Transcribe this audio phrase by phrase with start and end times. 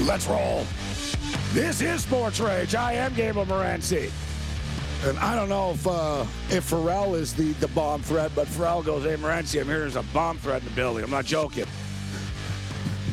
[0.00, 0.66] Let's roll.
[1.52, 2.74] This is Sports Rage.
[2.74, 4.10] I am Gabriel Morency.
[5.04, 8.84] And I don't know if uh, if Pharrell is the, the bomb threat, but Pharrell
[8.84, 9.80] goes, hey, Morency, I'm here.
[9.80, 11.04] There's a bomb threat in the building.
[11.04, 11.66] I'm not joking.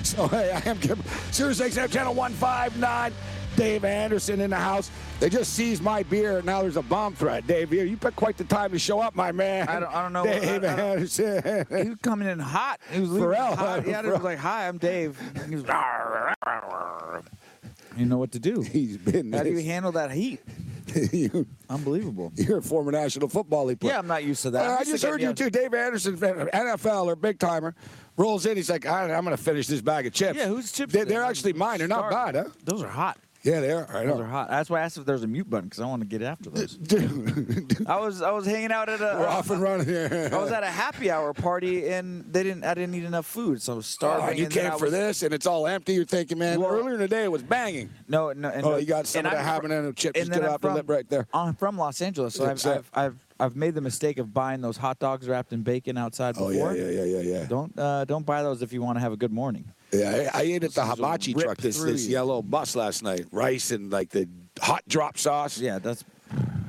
[0.02, 1.04] So, hey, I am Gabriel.
[1.30, 3.14] Sirius XM Channel 159.
[3.60, 4.90] Dave Anderson in the house.
[5.20, 6.42] They just seized my beer.
[6.42, 7.46] Now there's a bomb threat.
[7.46, 9.68] Dave, you picked quite the time to show up, my man.
[9.68, 10.24] I don't, I don't know.
[10.24, 11.66] Dave I, I Anderson.
[11.70, 12.80] he was coming in hot.
[12.92, 13.86] He was Pharrell, hot.
[13.86, 15.66] Yeah, he was like, "Hi, I'm Dave." And he was,
[17.98, 18.62] you know what to do.
[18.62, 19.34] He's been.
[19.34, 20.40] How do you handle that heat?
[21.12, 22.32] you, Unbelievable.
[22.36, 23.94] you're a former National Football League player.
[23.94, 24.66] Yeah, I'm not used to that.
[24.66, 25.50] Uh, I just heard you too.
[25.50, 27.76] Dave Anderson, NFL or big timer,
[28.18, 28.58] rolls in.
[28.58, 30.38] He's like, I, I'm going to finish this bag of chips.
[30.38, 30.94] Yeah, whose chips?
[30.94, 31.80] They, are they're actually mine.
[31.80, 32.46] They're not bad, huh?
[32.64, 33.18] Those are hot.
[33.44, 33.88] Yeah, they are.
[33.96, 34.50] I Those are hot.
[34.50, 36.50] That's why I asked if there's a mute button because I want to get after
[36.50, 36.76] those.
[36.78, 39.18] Dude, I was I was hanging out at a.
[39.18, 40.30] we're off and running here.
[40.32, 42.66] I was at a happy hour party and they didn't.
[42.66, 44.28] I didn't eat enough food, so I was starving.
[44.28, 45.94] Oh, you came for was- this, and it's all empty.
[45.94, 46.60] You're thinking, man.
[46.60, 47.90] Well- earlier in the day it was banging.
[48.10, 48.50] No, no.
[48.50, 50.20] And Oh, you got some of the habanero chips.
[50.20, 51.26] and Just get off from- lip right there.
[51.34, 54.76] I'm from Los Angeles, so I've, I've, I've I've made the mistake of buying those
[54.76, 56.76] hot dogs wrapped in bacon outside Oh before.
[56.76, 57.46] yeah, yeah, yeah, yeah, yeah.
[57.46, 59.72] Don't uh, don't buy those if you want to have a good morning.
[59.92, 61.58] Yeah, I, I ate at the hibachi truck.
[61.58, 62.12] This through this you.
[62.14, 63.26] yellow bus last night.
[63.32, 64.28] Rice and like the
[64.62, 65.58] hot drop sauce.
[65.58, 66.04] Yeah, that's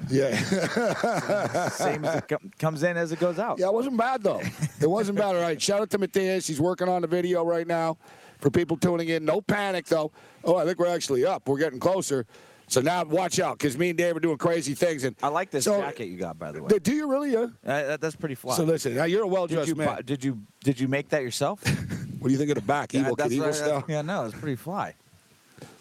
[0.09, 0.35] Yeah.
[1.71, 3.59] same as it com- comes in as it goes out.
[3.59, 4.41] Yeah, it wasn't bad though.
[4.81, 5.37] It wasn't bad.
[5.37, 5.61] All right.
[5.61, 6.47] Shout out to Matthias.
[6.47, 7.99] He's working on the video right now
[8.41, 9.25] for people tuning in.
[9.25, 10.13] No panic though.
[10.45, 11.47] Oh, I think we're actually up.
[11.49, 12.27] We're getting closer.
[12.69, 15.03] So now watch out because me and Dave are doing crazy things.
[15.05, 16.69] And I like this So- jacket you got, by the way.
[16.69, 17.33] Do- do you really?
[17.33, 17.47] Yeah.
[17.67, 18.57] Uh, that, that's pretty fly.
[18.57, 19.87] So listen, now you're a well-dressed you man.
[19.89, 21.63] buy- did you did you make that yourself?
[22.21, 22.95] what do you think of the back?
[22.95, 23.85] Evil Kid Evil I- style.
[23.89, 24.95] Yeah, no, it's pretty fly.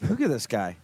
[0.02, 0.76] Look at this guy.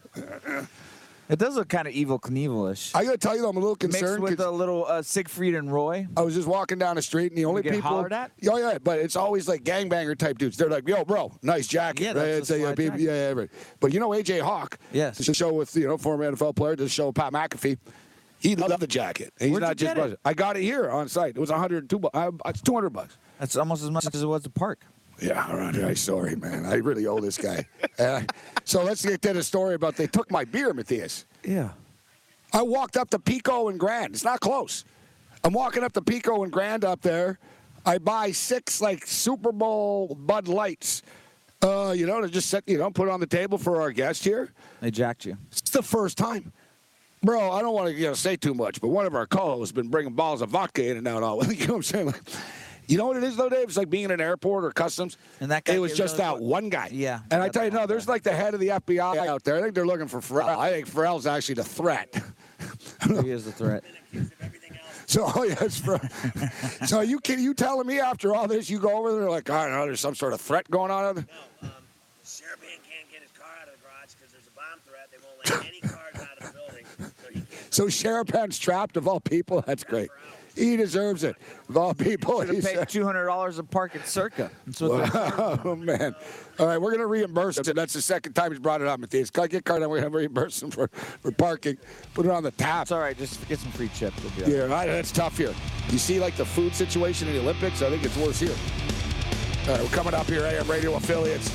[1.27, 2.93] It does look kind of Evel Knievel-ish.
[2.93, 4.21] I gotta tell you, though, I'm a little Mixed concerned.
[4.21, 6.07] with 'cause a little uh, Siegfried and Roy.
[6.15, 7.89] I was just walking down the street, and the only get people.
[7.89, 8.29] hollered at?
[8.47, 10.55] Oh yeah, but it's always like gangbanger type dudes.
[10.55, 12.57] They're like, "Yo, bro, nice jacket." Yeah, that's right?
[12.57, 12.99] a yeah, jacket.
[12.99, 13.49] yeah, yeah, right.
[13.79, 14.77] But you know, AJ Hawk.
[14.93, 15.19] Yes.
[15.27, 16.73] A show with you know former NFL player.
[16.77, 17.79] A show with Pat McAfee.
[18.37, 19.33] He loved the jacket.
[19.39, 20.15] And he's Where'd not just.
[20.23, 21.35] I got it here on site.
[21.35, 21.97] It was 102.
[21.97, 23.17] bu- uh, It's 200 bucks.
[23.39, 24.81] That's almost as much as it was the park.
[25.21, 25.75] Yeah, all right.
[25.75, 26.65] I'm sorry, man.
[26.65, 27.65] I really owe this guy.
[27.97, 28.23] Uh,
[28.65, 31.25] so let's get to the story about they took my beer, Matthias.
[31.43, 31.69] Yeah.
[32.51, 34.13] I walked up to Pico and Grand.
[34.13, 34.85] It's not close.
[35.43, 37.39] I'm walking up to Pico and Grand up there.
[37.85, 41.03] I buy six like Super Bowl Bud Lights.
[41.61, 44.23] Uh, you know, to just set, you know, put on the table for our guest
[44.23, 44.51] here.
[44.81, 45.37] They jacked you.
[45.51, 46.51] It's the first time.
[47.23, 49.69] Bro, I don't want to you know, say too much, but one of our co-hosts
[49.69, 51.43] has been bringing balls of vodka in and out all.
[51.51, 52.05] You know what I'm saying?
[52.07, 52.21] Like,
[52.87, 53.63] you know what it is though, Dave?
[53.67, 55.17] It's like being in an airport or customs.
[55.39, 56.89] And that guy it was just that one guy.
[56.91, 59.43] Yeah, And I tell you, no, one there's like the head of the FBI out
[59.43, 59.57] there.
[59.57, 60.57] I think they're looking for Pharrell.
[60.57, 62.13] I think Pharrell's actually the threat.
[63.05, 63.83] He is the threat.
[65.05, 65.99] So oh yeah, it's for,
[66.87, 69.65] so you can you telling me after all this you go over there like I
[69.65, 71.03] don't know there's some sort of threat going on?
[71.03, 71.21] No,
[71.61, 71.71] um,
[72.23, 75.09] Sheriff can't get his car out of the garage because there's a bomb threat.
[75.11, 77.45] They won't let any cars out of the building, so he can't.
[77.73, 79.61] So Sheriff Penn's trapped of all people.
[79.61, 80.09] That's great.
[80.55, 81.35] He deserves it.
[81.69, 84.49] Of all people, Should have he's, paid two hundred dollars a park at Circa.
[84.65, 86.15] That's what they're- Oh man!
[86.59, 87.63] All right, we're gonna reimburse him.
[87.75, 89.29] That's the second time he's brought it up, Matthias.
[89.29, 89.81] Can I get card?
[89.85, 91.77] We're gonna reimburse him for, for parking.
[92.13, 92.83] Put it on the tab.
[92.83, 93.17] It's all right.
[93.17, 94.15] Just get some free chips.
[94.23, 94.69] We'll be all right.
[94.69, 95.53] Yeah, right, that's tough here.
[95.89, 97.81] You see, like the food situation in the Olympics.
[97.81, 98.55] I think it's worse here.
[99.67, 101.49] All right, we're coming up here, AM radio affiliates.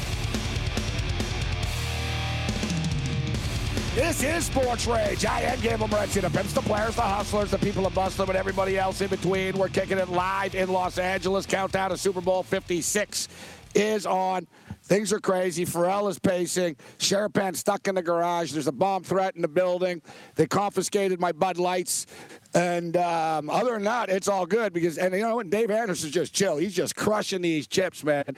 [3.94, 5.25] This is Sports Rage.
[5.25, 8.38] I am Gable Morency, the pimps, the players, the hustlers, the people of Boston, and
[8.38, 9.58] everybody else in between.
[9.58, 11.44] We're kicking it live in Los Angeles.
[11.44, 13.26] Countdown to Super Bowl 56
[13.75, 14.46] is on.
[14.84, 15.66] Things are crazy.
[15.66, 16.76] Pharrell is pacing.
[16.98, 18.52] Sherapan stuck in the garage.
[18.52, 20.02] There's a bomb threat in the building.
[20.36, 22.06] They confiscated my Bud Lights.
[22.54, 26.12] And um, other than that, it's all good because, and you know, and Dave Anderson's
[26.12, 26.58] just chill.
[26.58, 28.36] He's just crushing these chips, man.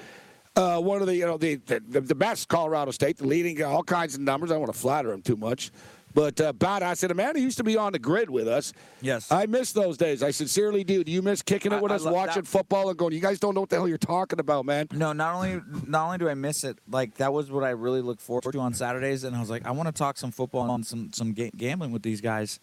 [0.54, 3.82] Uh, one of the, you know, the, the the best Colorado State, the leading all
[3.82, 4.50] kinds of numbers.
[4.50, 5.70] I don't want to flatter him too much.
[6.14, 8.72] But uh, I said, a man who used to be on the grid with us.
[9.00, 9.32] Yes.
[9.32, 10.22] I miss those days.
[10.22, 11.02] I sincerely do.
[11.04, 12.48] Do you miss kicking it with I us, love watching that.
[12.48, 14.88] football, and going, you guys don't know what the hell you're talking about, man?
[14.92, 18.02] No, not only not only do I miss it, like that was what I really
[18.02, 20.70] look forward to on Saturdays, and I was like, I want to talk some football
[20.74, 22.60] and some some ga- gambling with these guys.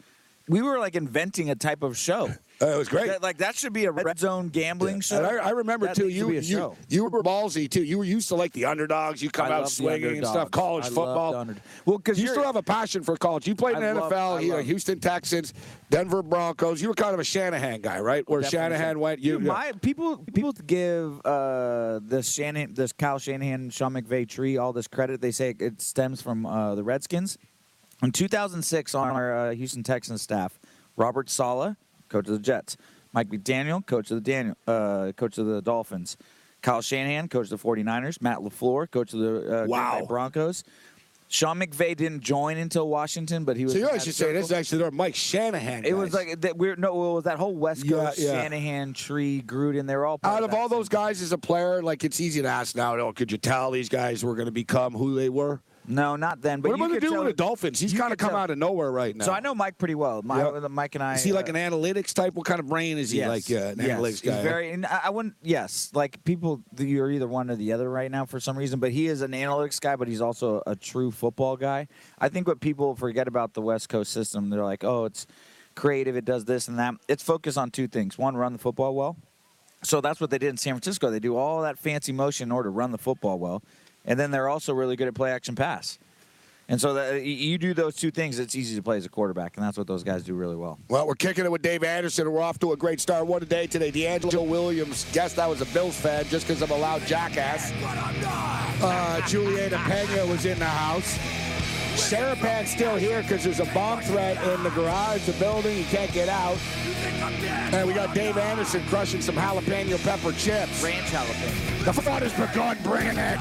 [0.50, 2.34] We were like inventing a type of show.
[2.62, 3.08] Uh, it was great.
[3.08, 5.16] That- like that should be a red zone gambling show.
[5.16, 6.10] And I, I remember That too.
[6.10, 7.84] You you, you were ballsy too.
[7.84, 9.22] You were used to like the underdogs.
[9.22, 10.52] You come I out swinging and stuff.
[10.52, 11.36] College I football.
[11.36, 11.56] under-
[11.86, 13.48] Well, because you still have a passion for college.
[13.48, 14.44] You played in the love- NFL.
[14.44, 15.54] You know, Houston Texans,
[15.90, 16.82] Denver Broncos.
[16.82, 18.28] You were kind of a Shanahan guy, right?
[18.28, 19.22] Where Definitely Shanahan went.
[19.22, 24.58] You, Dude, my people people give uh, this Shanahan, this Kyle Shanahan, Sean McVay tree
[24.58, 25.22] all this credit.
[25.22, 27.38] They say it stems from uh, the Redskins.
[28.02, 30.60] In 2006, on our uh, Houston Texans staff,
[30.96, 31.76] Robert Saleh,
[32.08, 32.78] coach of the Jets,
[33.12, 36.16] Mike McDaniel, coach of the Daniel, uh, coach of the Dolphins,
[36.62, 40.06] Kyle Shanahan, coach of the 49ers, Matt LaFleur, coach of the uh, Wow.
[40.08, 40.64] Broncos.
[41.32, 43.74] Sean McVay didn't join until Washington, but he was.
[43.74, 45.86] so you should say this is actually their Mike Shanahan.
[45.86, 46.58] It was like that.
[46.58, 48.42] We're no, it was that whole West Coast yeah.
[48.42, 49.86] Shanahan, Tree, Gruden.
[49.86, 52.48] They're all out of that all those guys as a player, like it's easy to
[52.48, 52.96] ask now.
[52.98, 55.62] Oh, could you tell these guys were going to become who they were?
[55.92, 56.62] No, not then.
[56.62, 57.80] But what you about the could dude with the Dolphins?
[57.80, 59.26] He's kind of come tell- out of nowhere right now.
[59.26, 60.22] So I know Mike pretty well.
[60.22, 60.68] My, Yeah.
[60.70, 61.16] Mike and I.
[61.16, 62.36] Is he like uh, an analytics type?
[62.36, 63.18] What kind of brain is he?
[63.18, 64.34] yes, Like uh, an yes, analytics guy?
[64.36, 64.72] He's very.
[64.72, 65.34] And I I wouldn't.
[65.42, 68.80] Yes, like people, you're either one or the other right now for some reason.
[68.80, 71.88] But he is an analytics guy, but he's also a true football guy.
[72.20, 75.26] I think what people forget about the West Coast system, they're like, oh, it's
[75.76, 76.94] creative, it does this and that.
[77.08, 79.18] It's focused on two things: one, run the football well.
[79.82, 81.10] So that's what they did in San Francisco.
[81.10, 83.64] They do all that fancy motion in order to run the football well,
[84.10, 85.98] and then they're also really good at play action pass.
[86.68, 89.58] And so that, you do those two things, it's easy to play as a quarterback,
[89.58, 90.78] and that's what those guys do really well.
[90.88, 93.26] Well, we're kicking it with Dave Anderson, and we're off to a great start.
[93.26, 93.90] What a day today.
[93.90, 97.72] D'Angelo Williams, Guess I was a Bills fan just because I'm a loud jackass.
[98.82, 101.18] Uh, Julieta Pena was in the house.
[102.00, 105.78] Serapan's still here because there's a bomb threat in the garage, the building.
[105.78, 106.58] He can't get out.
[107.74, 110.84] And we got Dave Anderson crushing some jalapeno pepper chips.
[110.84, 111.86] Ranch jalapeno.
[111.86, 112.78] The fun has begun.
[112.84, 113.40] Bringing it.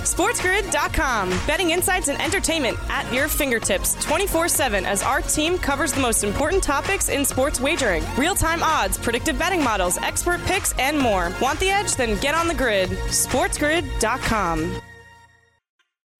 [0.00, 1.30] SportsGrid.com.
[1.46, 6.24] Betting insights and entertainment at your fingertips 24 7 as our team covers the most
[6.24, 11.32] important topics in sports wagering real time odds, predictive betting models, expert picks, and more.
[11.40, 11.96] Want the edge?
[11.96, 12.90] Then get on the grid.
[12.90, 14.82] SportsGrid.com.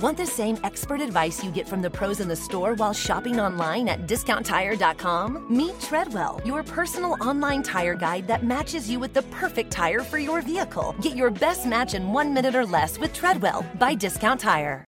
[0.00, 3.40] Want the same expert advice you get from the pros in the store while shopping
[3.40, 5.46] online at discounttire.com?
[5.54, 10.18] Meet Treadwell, your personal online tire guide that matches you with the perfect tire for
[10.18, 10.94] your vehicle.
[11.02, 14.84] Get your best match in one minute or less with Treadwell by Discount Tire.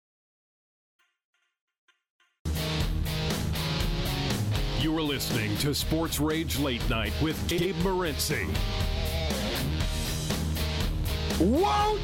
[4.80, 8.48] You are listening to Sports Rage Late Night with Gabe Morency.
[11.38, 11.98] Whoa!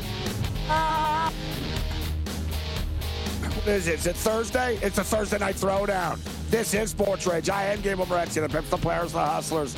[3.57, 3.95] What is it?
[3.95, 4.77] Is it Thursday?
[4.83, 6.19] It's a Thursday night throwdown.
[6.51, 7.49] This is Sports Rage.
[7.49, 9.75] I am Gabe Morency, the pimps, the players, the hustlers,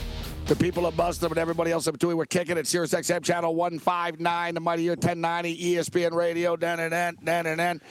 [0.48, 2.17] the people of Bustum and everybody else in between.
[2.17, 2.67] We're kicking it.
[2.67, 7.81] Sirius XM channel 159, the Mighty 1090, ESPN Radio, dan and dan, dan and dan.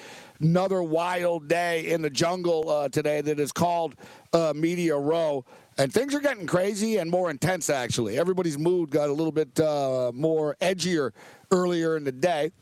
[0.40, 3.94] Another wild day in the jungle uh, today that is called
[4.34, 5.46] uh, Media Row.
[5.78, 8.18] And things are getting crazy and more intense, actually.
[8.18, 11.12] Everybody's mood got a little bit uh, more edgier
[11.50, 12.52] earlier in the day.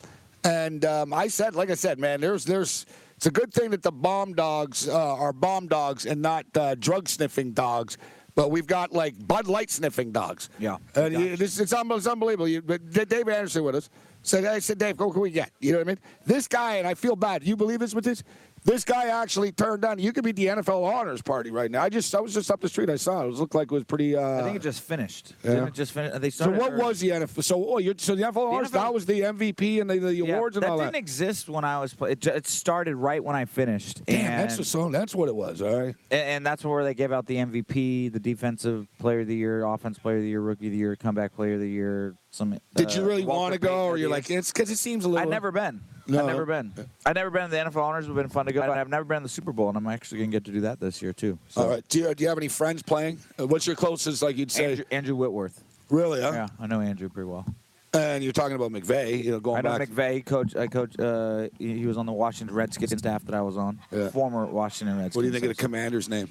[0.44, 3.82] And um, I said, like I said, man, there's, there's, it's a good thing that
[3.82, 7.96] the bomb dogs uh, are bomb dogs and not uh, drug sniffing dogs.
[8.34, 10.50] But we've got like Bud Light sniffing dogs.
[10.58, 10.76] Yeah.
[10.94, 12.46] And you- it's, it's, un- it's unbelievable.
[12.48, 13.88] You, Dave Anderson with us
[14.22, 15.50] said, I said, Dave, what can we get?
[15.60, 15.98] You know what I mean?
[16.26, 17.42] This guy, and I feel bad.
[17.46, 18.22] You believe this with this?
[18.66, 20.00] This guy actually turned down.
[20.00, 21.84] You could be the NFL honors party right now.
[21.84, 22.90] I just, I was just up the street.
[22.90, 23.28] I saw it.
[23.28, 24.16] It looked like it was pretty.
[24.16, 25.34] Uh, I think it just finished.
[25.44, 25.50] yeah.
[25.50, 26.20] Didn't it just finished?
[26.20, 26.82] They so what early.
[26.82, 27.44] was the NFL?
[27.44, 30.14] So oh, you're, so the NFL honors NFL that was the MVP and the, the
[30.16, 31.94] Yeah, awards and that all didn't exist when I was.
[31.94, 34.04] Play- it, it started right when I finished.
[34.04, 34.90] Damn, and, that's the song.
[34.90, 35.62] That's what it was.
[35.62, 35.94] All right.
[36.10, 39.64] and, and that's where they gave out the MVP, the Defensive Player of the Year,
[39.64, 42.16] Offense Player of the Year, Rookie of the Year, Comeback Player of the Year.
[42.32, 42.58] Some.
[42.74, 45.08] Did you uh, really want to go, or you're like it's because it seems a
[45.08, 45.22] little?
[45.22, 45.82] I've never been.
[46.08, 46.20] No.
[46.20, 46.72] I've never been.
[47.04, 48.06] I've never been to the NFL Honors.
[48.06, 48.62] It's been fun to go.
[48.62, 50.78] I've never been to the Super Bowl, and I'm actually gonna get to do that
[50.80, 51.38] this year too.
[51.48, 51.62] So.
[51.62, 51.82] All right.
[51.88, 53.18] Do you, do you have any friends playing?
[53.38, 54.70] Uh, What's your closest, like you'd say?
[54.70, 55.62] Andrew, Andrew Whitworth.
[55.90, 56.20] Really?
[56.20, 56.30] Huh?
[56.32, 57.46] Yeah, I know Andrew pretty well.
[57.92, 59.24] And you're talking about McVay.
[59.24, 59.88] You know, going I know back.
[59.88, 60.54] McVay, coach.
[60.54, 60.98] I coach.
[60.98, 63.80] Uh, he he was on the Washington Redskins staff that I was on.
[63.90, 64.10] Yeah.
[64.10, 65.16] Former Washington Redskins.
[65.16, 66.28] What do you think of the commander's name?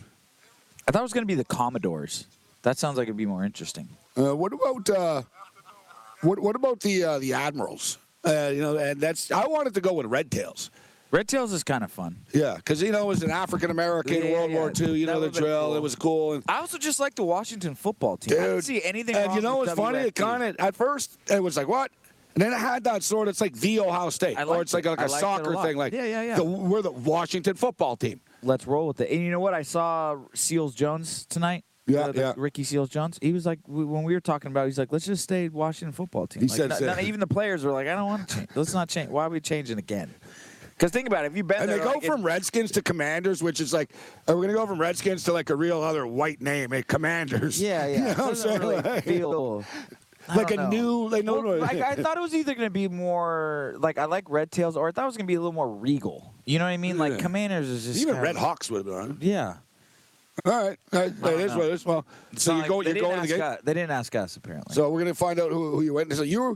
[0.88, 2.28] I thought it was going to be the Commodores.
[2.62, 3.88] That sounds like it'd be more interesting.
[4.18, 5.22] Uh, what about uh,
[6.22, 7.98] what what about the uh, the admirals?
[8.26, 10.72] Uh, you know, and that's I wanted to go with Red Tails.
[11.12, 12.18] Red Tails is kind of fun.
[12.34, 15.00] Yeah, because you know it was an African American Yeah, World yeah, War II.
[15.00, 15.68] You that know the drill.
[15.68, 15.76] cool.
[15.78, 16.34] It was cool.
[16.34, 18.38] And, I also just like the Washington football team.
[18.38, 20.00] I didn't see anything and you know what's funny?
[20.00, 21.92] It kind of at first it was like what,
[22.34, 23.28] and then it had that sort.
[23.28, 25.66] of It's like the Ohio State, or it's like like a a soccer lot.
[25.66, 25.78] thing.
[25.78, 26.36] Like Yeah, yeah, yeah.
[26.38, 28.20] The, we're the Washington football team.
[28.44, 29.10] Let's roll with it.
[29.12, 29.54] And you know what?
[29.54, 31.64] I saw Seals Jones tonight.
[31.88, 32.34] Yeah, The- the yeah.
[32.36, 33.20] Ricky Seals Jones.
[33.22, 36.26] He was like, when we were talking about, he's like, let's just stay Washington football
[36.28, 36.42] team.
[36.42, 38.50] He like, said not- not- even the players were like, I don't want to change.
[38.56, 39.10] Let's not change.
[39.12, 40.14] Why are we changing again?
[40.72, 41.32] Because think about it.
[41.32, 43.72] If you've been And there, they go like, it- from Redskins to Commanders, which is
[43.72, 43.92] like,
[44.28, 46.84] uh, we're going to go from Redskins to like a real other white name, hey,
[46.84, 47.62] Commanders.
[47.62, 48.10] Yeah, yeah.
[48.12, 49.64] You know what I'm really Like- feel
[50.36, 50.70] like a know.
[50.70, 54.00] new, like, no, Well, like, I thought it was either going to be more like
[54.00, 55.70] I like Red Tails, or I thought it was going to be a little more
[55.72, 56.34] regal.
[56.46, 56.98] You know what I mean?
[56.98, 59.30] Like Commanders is just Even Red Hawks would have been.
[59.30, 59.58] Yeah.
[60.52, 60.78] All right.
[60.92, 61.58] Don't It is know.
[61.58, 61.86] what it is.
[61.86, 63.42] Well, It's so you like- go, they you're going to the game.
[63.42, 64.74] us- They didn't ask us apparently.
[64.74, 66.14] So we're going to find out who, who you went.
[66.14, 66.56] So you were,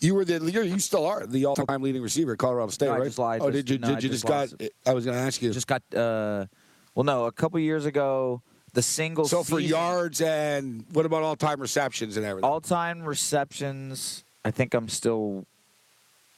[0.00, 2.92] you were the you're, you still are the all-time leading receiver at Colorado State, No,
[2.94, 3.04] I right?
[3.06, 3.40] just lied.
[3.42, 3.78] Oh, Just- did you?
[3.78, 4.68] no, did you just just got?
[4.86, 5.52] I was going to ask you.
[5.52, 6.46] just got uh
[6.94, 8.40] well no a couple years ago
[8.72, 12.48] the single so for yards and what about all-time receptions and everything?
[12.50, 15.46] all-time receptions i think i'm still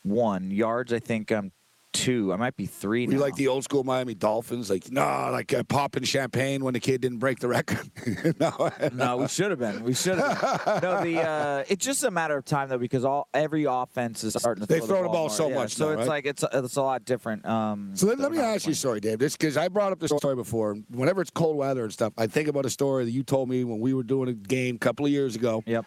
[0.05, 1.51] one yards i think i'm
[1.93, 4.69] two i might be three you like the old school Miami Dolphins?
[4.71, 5.01] Like, no,
[5.33, 7.91] like uh, popping champagne when the kid didn't break the record.
[8.41, 12.11] no, no we should have been we should have no the uh it's just a
[12.11, 15.09] matter of time though because all every offense is starting to They throw, throw the
[15.09, 15.31] ball more.
[15.31, 16.09] so Yeah, much so now, it's right?
[16.09, 18.67] like it's it's a lot different um So let, let me when I was ask
[18.67, 19.19] you a story, Dave.
[19.19, 20.77] This because I brought up this story before.
[20.91, 23.65] Whenever it's cold weather and stuff, I think about a story that you told me
[23.65, 25.63] when we were doing a game a couple of years ago.
[25.67, 25.87] Yep.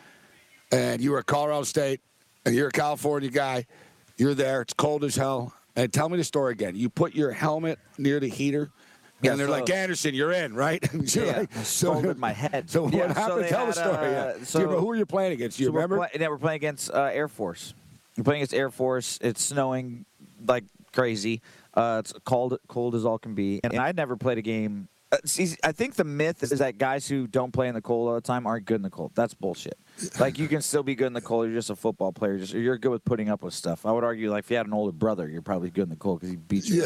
[0.72, 2.00] And you were at Colorado State,
[2.46, 3.66] and you're a California guy.
[4.18, 4.62] You're there.
[4.62, 5.54] It's cold as hell.
[5.76, 6.76] And tell me the story again.
[6.76, 8.70] You put your helmet near the heater.
[9.22, 10.82] Yeah, and they're so- like, Anderson, you're in, right?
[10.94, 12.70] And you're Yeah, like, I scalded my head.
[12.70, 13.44] So Yeah, what so happened?
[13.44, 13.96] they Tell the story.
[13.96, 14.34] uh, yeah.
[14.34, 15.58] Do you so- who are you playing against?
[15.58, 15.98] Do you So we're remember?
[15.98, 17.74] play- yeah, we're playing against uh, Air Force.
[18.18, 19.20] We're playing against Air Force.
[19.22, 20.06] It's snowing
[20.46, 21.42] like crazy.
[21.74, 23.62] Uh, it's cold, cold as all can be.
[23.64, 24.90] And I'd never played a game.
[25.14, 28.08] Uh, see, I think the myth is that guys who don't play in the cold
[28.10, 29.12] all the time aren't good in the cold.
[29.14, 29.78] That's bullshit.
[30.20, 31.46] Like you can still be good in the cold.
[31.48, 32.38] You're just a football player.
[32.38, 33.86] Just you're good with putting up with stuff.
[33.86, 35.96] I would argue, like if you had an older brother, you're probably good in the
[35.96, 36.84] cold because he beats you.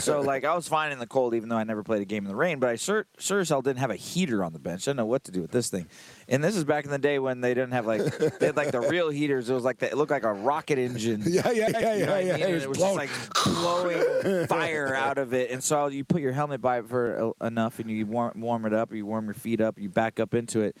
[0.00, 2.24] so like I was fine in the cold, even though I never played a game
[2.24, 2.58] in the rain.
[2.58, 4.82] But I sure sure as hell didn't have a heater on the bench.
[4.88, 5.86] I didn't know what to do with this thing.
[6.28, 8.02] And this is back in the day when they didn't have like
[8.38, 9.48] they had like the real heaters.
[9.48, 11.22] It was like the, it looked like a rocket engine.
[11.28, 12.36] Yeah, yeah, yeah, You know yeah, I yeah.
[12.36, 12.42] mean?
[12.46, 13.10] It was it was just like
[13.44, 15.50] blowing fire out of it.
[15.50, 18.64] And so you put your helmet by it for uh, enough, and you warm, warm
[18.64, 20.76] it up, you warm your feet up, you back up into it.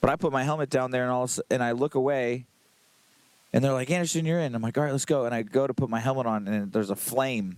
[0.00, 1.94] But I put my helmet down there, and all, of a sudden- and I look
[1.94, 2.46] away,
[3.52, 5.66] and they're like, "Anderson, you're in." I'm like, "All right, let's go." And I go
[5.66, 7.56] to put my helmet on, and there's a flame,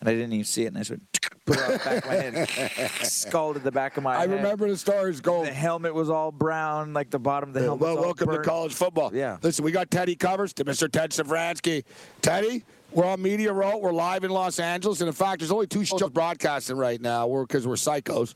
[0.00, 1.02] and I didn't even see it, and I just went,
[1.46, 4.30] put it on the back of my head, scalded the back of my I head.
[4.30, 5.44] remember the stories going.
[5.46, 7.80] The helmet was all brown, like the bottom of the helmet.
[7.80, 9.14] well, was welcome to college football.
[9.14, 9.36] Yeah.
[9.42, 10.90] Listen, we got Teddy Covers to Mr.
[10.90, 11.84] Ted Sevransky.
[12.22, 13.76] Teddy, we're on Media Row.
[13.76, 15.00] We're live in Los Angeles.
[15.02, 18.32] And in fact, there's only two shows broadcasting right now because we're, psychos.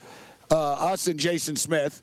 [0.51, 2.03] Uh, us and Jason Smith.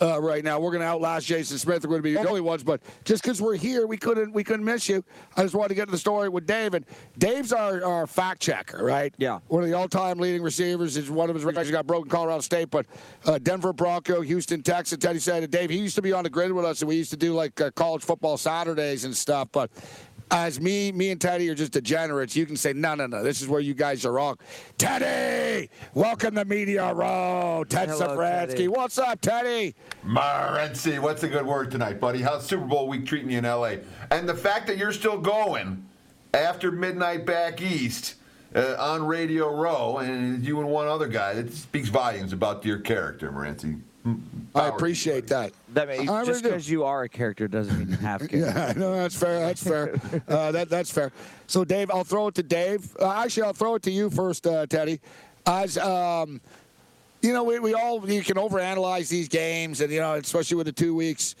[0.00, 0.58] Uh, right now.
[0.58, 1.84] We're going to outlast Jason Smith.
[1.84, 4.44] We're going to be the only ones, but just because we're here, we couldn't we
[4.44, 5.04] couldn't miss you.
[5.36, 6.84] I just wanted to get to the story with Dave, and
[7.18, 9.14] Dave's our, our fact checker, right?
[9.18, 9.40] Yeah.
[9.48, 12.70] One of the all-time leading receivers is one of his records got broken Colorado State,
[12.70, 12.86] but
[13.24, 14.98] uh, Denver Bronco, Houston Texas.
[14.98, 17.10] Teddy said Dave, he used to be on the grid with us, and we used
[17.10, 19.70] to do like uh, college football Saturdays and stuff, but
[20.30, 22.34] as me, me and Teddy are just degenerates.
[22.34, 23.22] You can say, no, no, no.
[23.22, 24.38] This is where you guys are wrong.
[24.78, 27.64] Teddy, welcome to Media Row.
[27.68, 28.68] Ted Hello, Sevransky.
[28.68, 29.74] What's up, Teddy?
[30.04, 32.22] Morency, what's a good word tonight, buddy?
[32.22, 33.76] How's Super Bowl week treating you in LA?
[34.10, 35.86] And the fact that you're still going
[36.34, 38.16] after midnight back east
[38.54, 42.78] uh, on Radio Row, and you and one other guy, it speaks volumes about your
[42.78, 43.80] character, Morency.
[44.54, 45.52] I appreciate that.
[45.74, 48.36] That may, I just really because you are a character doesn't mean you have to.
[48.38, 49.40] Yeah, no, that's fair.
[49.40, 50.00] That's fair.
[50.28, 51.12] Uh, that that's fair.
[51.46, 52.96] So, Dave, I'll throw it to Dave.
[53.00, 55.00] Uh, actually, I'll throw it to you first, uh, Teddy.
[55.46, 56.40] As um,
[57.22, 60.66] you know, we, we all you can overanalyze these games, and you know, especially with
[60.66, 61.34] the two weeks.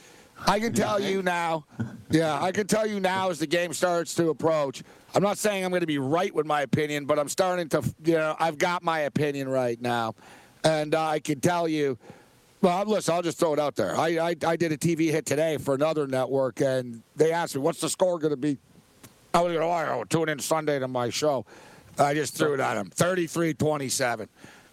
[0.46, 1.64] I can tell you now.
[2.10, 4.82] Yeah, I can tell you now as the game starts to approach.
[5.14, 7.82] I'm not saying I'm going to be right with my opinion, but I'm starting to.
[8.04, 10.14] You know, I've got my opinion right now,
[10.62, 11.98] and uh, I can tell you.
[12.66, 13.96] Well, listen, I'll just throw it out there.
[13.96, 17.60] I, I, I did a TV hit today for another network, and they asked me,
[17.60, 18.58] what's the score going to be?
[19.32, 21.46] I was going to, oh, tune in Sunday to my show.
[21.96, 24.28] I just threw it at him 33 27.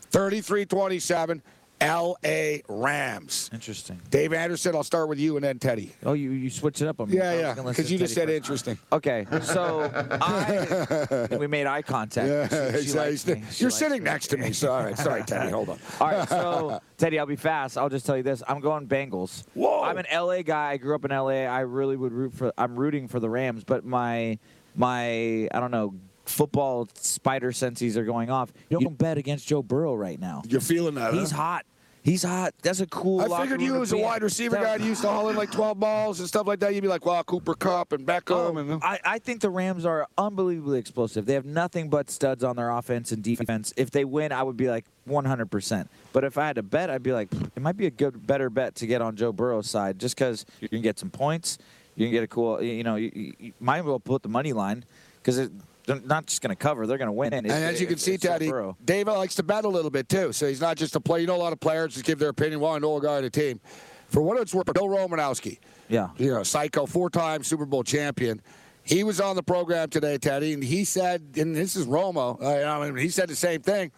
[0.09, 1.41] 33 27,
[1.83, 3.49] LA Rams.
[3.53, 3.99] Interesting.
[4.09, 5.91] Dave Anderson, I'll start with you and then Teddy.
[6.05, 7.17] Oh, you, you switch it up on me.
[7.17, 8.35] Yeah, yeah, because you just said first.
[8.37, 8.77] interesting.
[8.91, 12.27] Okay, so I, we made eye contact.
[12.27, 13.43] Yeah, She- she he's- likes me.
[13.51, 14.09] She you're sitting me.
[14.09, 14.53] next to me.
[14.53, 15.79] So, all right, sorry, Teddy, hold on.
[15.99, 17.77] All right, so Teddy, I'll be fast.
[17.77, 19.43] I'll just tell you this: I'm going Bengals.
[19.53, 19.83] Whoa.
[19.83, 20.71] I'm an LA guy.
[20.71, 21.43] I grew up in LA.
[21.45, 22.53] I really would root for.
[22.57, 24.37] I'm rooting for the Rams, but my
[24.75, 25.93] my I don't know
[26.25, 28.51] football spider senses are going off.
[28.69, 30.41] You don't bet against Joe Burrow right now.
[30.47, 31.37] You're feeling that, He's huh?
[31.37, 31.65] hot.
[32.03, 32.53] He's hot.
[32.61, 33.21] That's a cool.
[33.33, 35.79] I figured you as a wide receiver guy that used to haul in like 12
[35.79, 36.75] balls and stuff like that.
[36.75, 38.55] You'd be like, wow, Cooper Kupp and Beckham.
[38.55, 41.25] Oh, and I, I think the Rams are unbelievably explosive.
[41.25, 43.73] They have nothing but studs on their offense and defense.
[43.77, 45.87] If they win, I would be like 100%.
[46.11, 48.49] But if I had to bet, I'd be like, it might be a good, better
[48.49, 51.57] bet to get on Joe Burrow's side just because you can get some points.
[51.95, 54.29] You can get a cool, you know, you, you, you might as well put the
[54.29, 54.83] money line
[55.21, 55.49] because
[55.85, 57.33] they're not just going to cover, they're going to win.
[57.33, 58.51] And as you can see, Teddy,
[58.83, 60.31] Dave likes to bet a little bit too.
[60.33, 61.21] So he's not just a player.
[61.21, 62.59] You know, a lot of players just give their opinion.
[62.59, 63.59] Well, I know a guy on the team.
[64.09, 65.57] For what it's worth, Bill Romanowski,
[65.89, 66.09] Yeah.
[66.17, 68.41] you know, psycho, four-time Super Bowl champion.
[68.83, 72.39] He was on the program today, Teddy, and he said, and this is Romo.
[72.41, 73.91] uh, I mean, he said the same thing.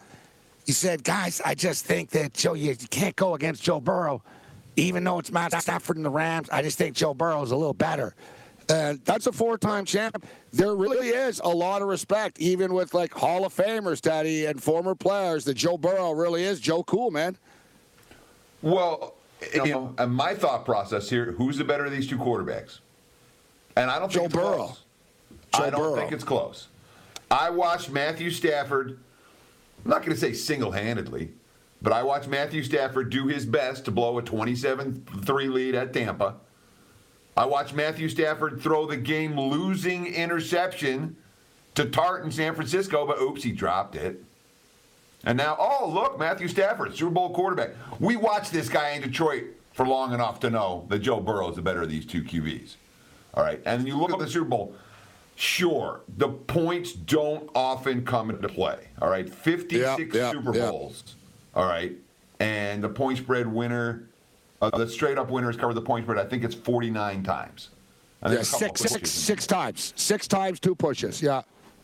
[0.64, 4.22] He said, "Guys, I just think that Joe, you can't go against Joe Burrow,
[4.76, 6.48] even though it's Matt Stafford and the Rams.
[6.50, 8.14] I just think Joe Burrow is a little better."
[8.68, 10.26] And that's a four-time champ.
[10.52, 14.60] There really is a lot of respect, even with like Hall of Famers, Daddy, and
[14.60, 15.44] former players.
[15.44, 17.36] That Joe Burrow really is Joe Cool, man.
[18.62, 19.14] Well,
[19.54, 22.80] you know, and my thought process here: who's the better of these two quarterbacks?
[23.76, 24.56] And I don't Joe think it's Burrow.
[24.56, 24.82] close.
[25.54, 25.96] Joe I don't Burrow.
[25.96, 26.68] think it's close.
[27.30, 28.98] I watched Matthew Stafford.
[29.84, 31.30] I'm not going to say single-handedly,
[31.82, 36.34] but I watched Matthew Stafford do his best to blow a 27-3 lead at Tampa.
[37.36, 41.16] I watched Matthew Stafford throw the game-losing interception
[41.74, 44.22] to Tartt in San Francisco, but oops, he dropped it.
[45.24, 47.70] And now, oh, look, Matthew Stafford, Super Bowl quarterback.
[48.00, 51.56] We watched this guy in Detroit for long enough to know that Joe Burrow is
[51.56, 52.76] the better of these two QBs.
[53.34, 53.60] All right.
[53.66, 54.74] And you look at the Super Bowl,
[55.34, 58.88] sure, the points don't often come into play.
[59.02, 59.28] All right.
[59.28, 60.52] 56 Yeah, yeah, Super.
[60.52, 61.16] Bowls.
[61.54, 61.92] All right.
[62.40, 64.08] And the point spread winner,
[64.62, 67.70] uh, the straight up winners has covered the point spread, I think it's 49 times.
[68.22, 69.10] I think Yeah, a couple six, six, pushes.
[69.10, 69.92] six times.
[69.96, 71.20] Six times, two pushes.
[71.22, 71.42] Yeah.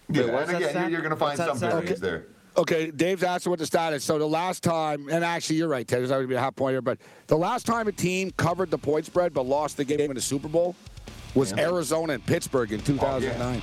[0.08, 0.90] Yeah, Wait, and that again, stat?
[0.90, 1.72] you're going to find What's some stat?
[1.72, 2.26] variance there.
[2.56, 4.04] Okay, Dave's asking what the stat is.
[4.04, 6.40] So the last time, and actually you're right, Ted, there's not going to be a
[6.40, 9.78] half point here, but the last time a team covered the point spread but lost
[9.78, 10.74] the game in the Super Bowl
[11.35, 13.61] was Arizona and Pittsburgh in 2009.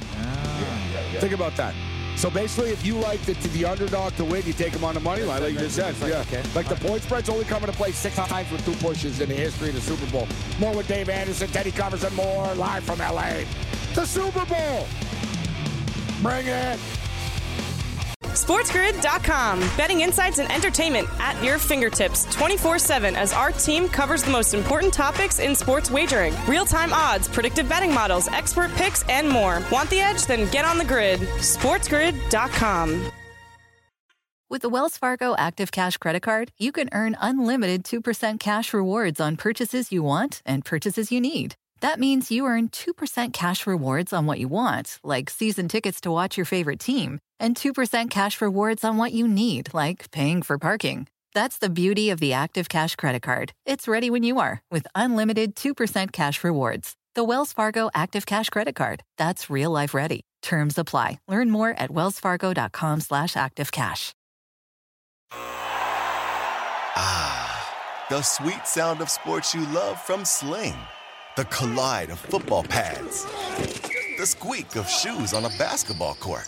[1.19, 1.75] Think about that.
[2.19, 4.99] So basically, if you like the, the underdog to win, you take them on the
[4.99, 5.95] money line, like you just said.
[6.01, 6.25] Yeah.
[6.53, 9.35] Like the point spread's only coming to play six times with two pushes in the
[9.35, 10.27] history of the Super Bowl.
[10.59, 13.45] More with Dave Anderson, Teddy Covers, and more live from LA.
[13.95, 14.85] The Super Bowl.
[16.21, 16.77] Bring it.
[18.31, 19.59] SportsGrid.com.
[19.77, 24.53] Betting insights and entertainment at your fingertips 24 7 as our team covers the most
[24.53, 29.61] important topics in sports wagering real time odds, predictive betting models, expert picks, and more.
[29.71, 30.25] Want the edge?
[30.25, 31.19] Then get on the grid.
[31.19, 33.11] SportsGrid.com.
[34.51, 39.19] With the Wells Fargo Active Cash Credit Card, you can earn unlimited 2% cash rewards
[39.19, 41.53] on purchases you want and purchases you need.
[41.81, 46.09] That means you earn 2% cash rewards on what you want, like season tickets to
[46.09, 50.57] watch your favorite team, and 2% cash rewards on what you need, like paying for
[50.57, 51.07] parking.
[51.33, 53.53] That's the beauty of the Active Cash credit card.
[53.65, 56.95] It's ready when you are with unlimited 2% cash rewards.
[57.15, 59.03] The Wells Fargo Active Cash credit card.
[59.17, 60.21] That's real life ready.
[60.41, 61.19] Terms apply.
[61.27, 64.11] Learn more at wellsfargo.com slash activecash.
[67.01, 70.75] Ah, the sweet sound of sports you love from Sling.
[71.37, 73.25] The collide of football pads.
[74.17, 76.47] The squeak of shoes on a basketball court.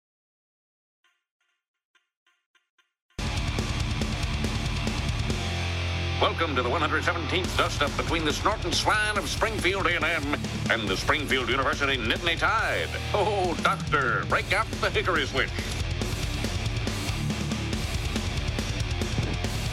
[6.21, 10.37] Welcome to the 117th dust-up between the snorting swine of Springfield A&M
[10.69, 12.89] and the Springfield University Nittany Tide.
[13.11, 15.49] Oh, doctor, break out the hickory switch.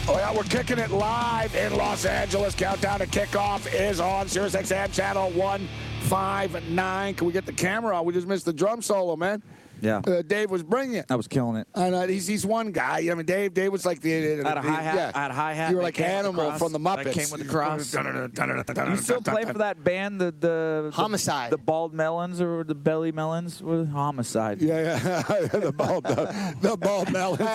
[0.08, 2.54] Oh, yeah, we're kicking it live in Los Angeles.
[2.54, 7.14] Countdown to kickoff is on SiriusXM channel 159.
[7.14, 8.06] Can we get the camera on?
[8.06, 9.42] We just missed the drum solo, man.
[9.80, 10.00] Yeah.
[10.06, 11.06] Uh, Dave was bringing it.
[11.10, 11.66] I was killing it.
[11.74, 13.08] And uh, he's, he's one guy.
[13.10, 14.14] I mean, Dave Dave was like the.
[14.14, 15.12] I had a the- hi-hat- Yeah.
[15.14, 17.04] I had a hi-hat You were like came the Animal from the Muppets.
[17.04, 17.94] That came with the cross.
[17.94, 21.50] You still play for that band, the the Homicide.
[21.52, 24.60] the, bald melons or the belly melons, or homicide?
[24.62, 27.38] Yeah, yeah, the bald, the, the bald melons.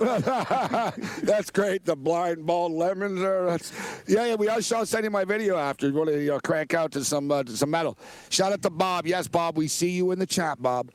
[1.22, 1.84] That's great.
[1.84, 3.20] The blind bald lemons.
[3.20, 3.72] Are, that's,
[4.06, 4.34] yeah, yeah.
[4.34, 5.88] We I shall send you my video after.
[5.88, 7.98] You want to you crank out to some uh, to some metal.
[8.28, 9.06] Shout out to Bob.
[9.06, 9.56] Yes, Bob.
[9.56, 10.90] We see you in the chat, Bob.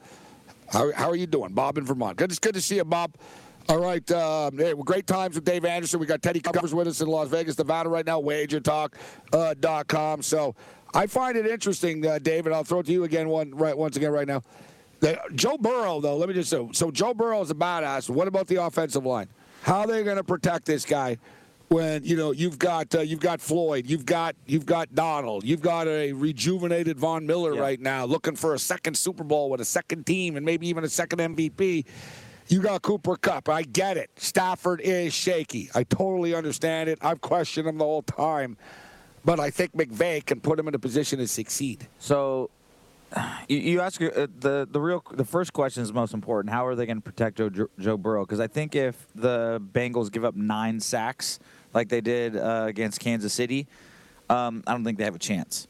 [0.69, 2.17] How, how are you doing, Bob in Vermont?
[2.17, 2.31] Good.
[2.31, 3.15] It's good to see you, Bob.
[3.67, 4.09] All right.
[4.11, 5.99] Um, hey, great times with Dave Anderson.
[5.99, 8.21] We got Teddy Covers with us in Las Vegas, Nevada right now.
[8.21, 10.19] WagerTalk.com.
[10.19, 10.55] Uh, so
[10.93, 12.53] I find it interesting, uh, David.
[12.53, 14.43] I'll throw it to you again one right once again right now.
[14.99, 18.09] The, Joe Burrow, though, let me just say so Joe Burrow is a badass.
[18.09, 19.27] What about the offensive line?
[19.63, 21.17] How are they going to protect this guy
[21.69, 25.61] when you know you've got uh, you've got Floyd, you've got you've got Donald, you've
[25.61, 29.65] got a rejuvenated Von Miller right now, looking for a second Super Bowl with a
[29.65, 31.85] second team and maybe even a second MVP.
[32.47, 33.49] You got Cooper Kupp.
[33.49, 34.11] I get it.
[34.17, 35.71] Stafford is shaky.
[35.73, 36.99] I totally understand it.
[37.01, 38.57] I've questioned him the whole time.
[39.23, 41.87] But I think McVay can put him in a position to succeed.
[41.97, 42.51] So
[43.47, 46.53] you, you ask uh, the the real the first question is most important.
[46.53, 47.49] How are they going to protect Joe,
[47.79, 48.23] Joe Burrow?
[48.25, 51.39] Because I think if the Bengals give up nine sacks
[51.73, 53.67] like they did uh, against Kansas City,
[54.29, 55.67] um, I don't think they have a chance.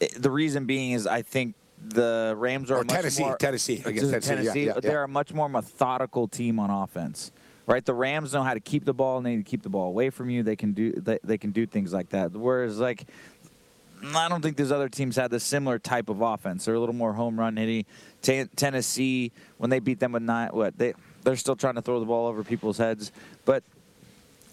[0.00, 4.10] It- the reason being is I think the Rams are much Tennessee, more Tennessee, against
[4.10, 4.28] Tennessee.
[4.28, 5.04] Tennessee, yeah, yeah, They're yeah.
[5.04, 7.32] a much more methodical team on offense.
[7.68, 9.68] Right, the Rams know how to keep the ball and they need to keep the
[9.68, 10.44] ball away from you.
[10.44, 12.30] They can do they, they can do things like that.
[12.30, 13.06] Whereas like
[14.14, 16.64] I don't think those other teams had the similar type of offense.
[16.64, 17.86] They're a little more home run hitty.
[18.22, 21.98] Ten- Tennessee, when they beat them with nine, what they they're still trying to throw
[21.98, 23.10] the ball over people's heads.
[23.44, 23.64] But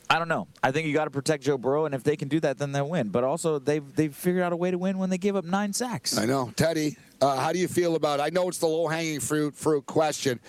[0.09, 0.47] I don't know.
[0.61, 2.71] I think you got to protect Joe Burrow, and if they can do that, then
[2.71, 3.09] they'll win.
[3.09, 5.73] But also, they've they've figured out a way to win when they give up nine
[5.73, 6.17] sacks.
[6.17, 6.97] I know, Teddy.
[7.21, 8.23] Uh, how do you feel about it?
[8.23, 10.39] I know it's the low hanging fruit fruit question.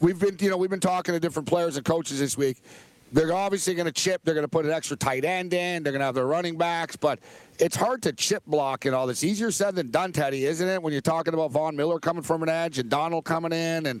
[0.00, 2.56] We've been, you know, we've been talking to different players and coaches this week.
[3.12, 4.20] They're obviously going to chip.
[4.24, 5.82] They're going to put an extra tight end in.
[5.82, 7.18] They're going to have their running backs, but
[7.58, 9.24] it's hard to chip block and all this.
[9.24, 10.80] Easier said than done, Teddy, isn't it?
[10.82, 14.00] When you're talking about Von Miller coming from an edge and Donald coming in and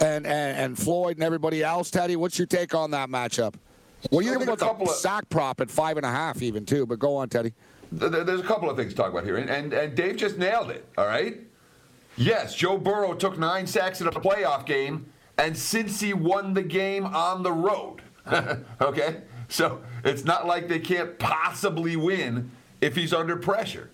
[0.00, 2.16] and and, and Floyd and everybody else, Teddy.
[2.16, 3.54] What's your take on that matchup?
[4.10, 6.42] What do you think about couple the of- sack prop at five and a half,
[6.42, 6.84] even too?
[6.86, 7.54] But go on, Teddy.
[7.98, 10.16] Th- th- There's a couple of things to talk about here, and, and and Dave
[10.16, 10.84] just nailed it.
[10.98, 11.38] All right.
[12.16, 15.06] Yes, Joe Burrow took nine sacks in a playoff game,
[15.38, 18.02] and since he won the game on the road,
[18.80, 23.90] okay, so it's not like they can't possibly win if he's under pressure.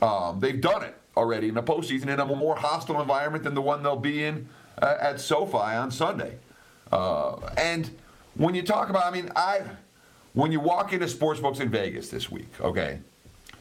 [0.00, 3.62] Um, they've done it already in the postseason in a more hostile environment than the
[3.62, 4.48] one they'll be in
[4.80, 6.38] uh, at SoFi on Sunday.
[6.90, 7.90] Uh, and
[8.34, 9.62] when you talk about, I mean, I
[10.34, 13.00] when you walk into sports books in Vegas this week, okay,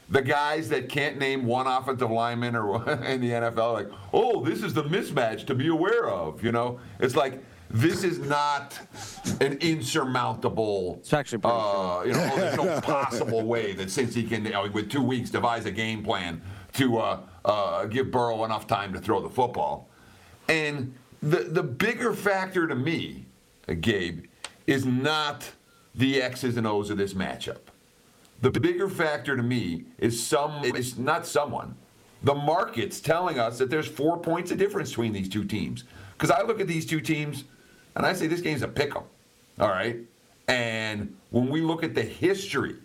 [0.09, 4.63] the guys that can't name one offensive lineman or in the NFL, like, oh, this
[4.63, 6.43] is the mismatch to be aware of.
[6.43, 8.77] You know, it's like this is not
[9.39, 10.97] an insurmountable.
[10.99, 14.51] It's actually uh, you know, oh, there's no possible way that since he can, you
[14.51, 16.41] know, with two weeks, devise a game plan
[16.73, 19.89] to uh, uh, give Burrow enough time to throw the football.
[20.47, 23.25] And the the bigger factor to me,
[23.67, 24.25] uh, Gabe,
[24.67, 25.49] is not
[25.95, 27.59] the X's and O's of this matchup.
[28.41, 31.75] The bigger factor to me is some it's not someone,
[32.23, 35.83] the market's telling us that there's four points of difference between these two teams.
[36.13, 37.45] Because I look at these two teams
[37.95, 39.03] and I say this game's a pick 'em.
[39.59, 39.97] All right.
[40.47, 42.75] And when we look at the history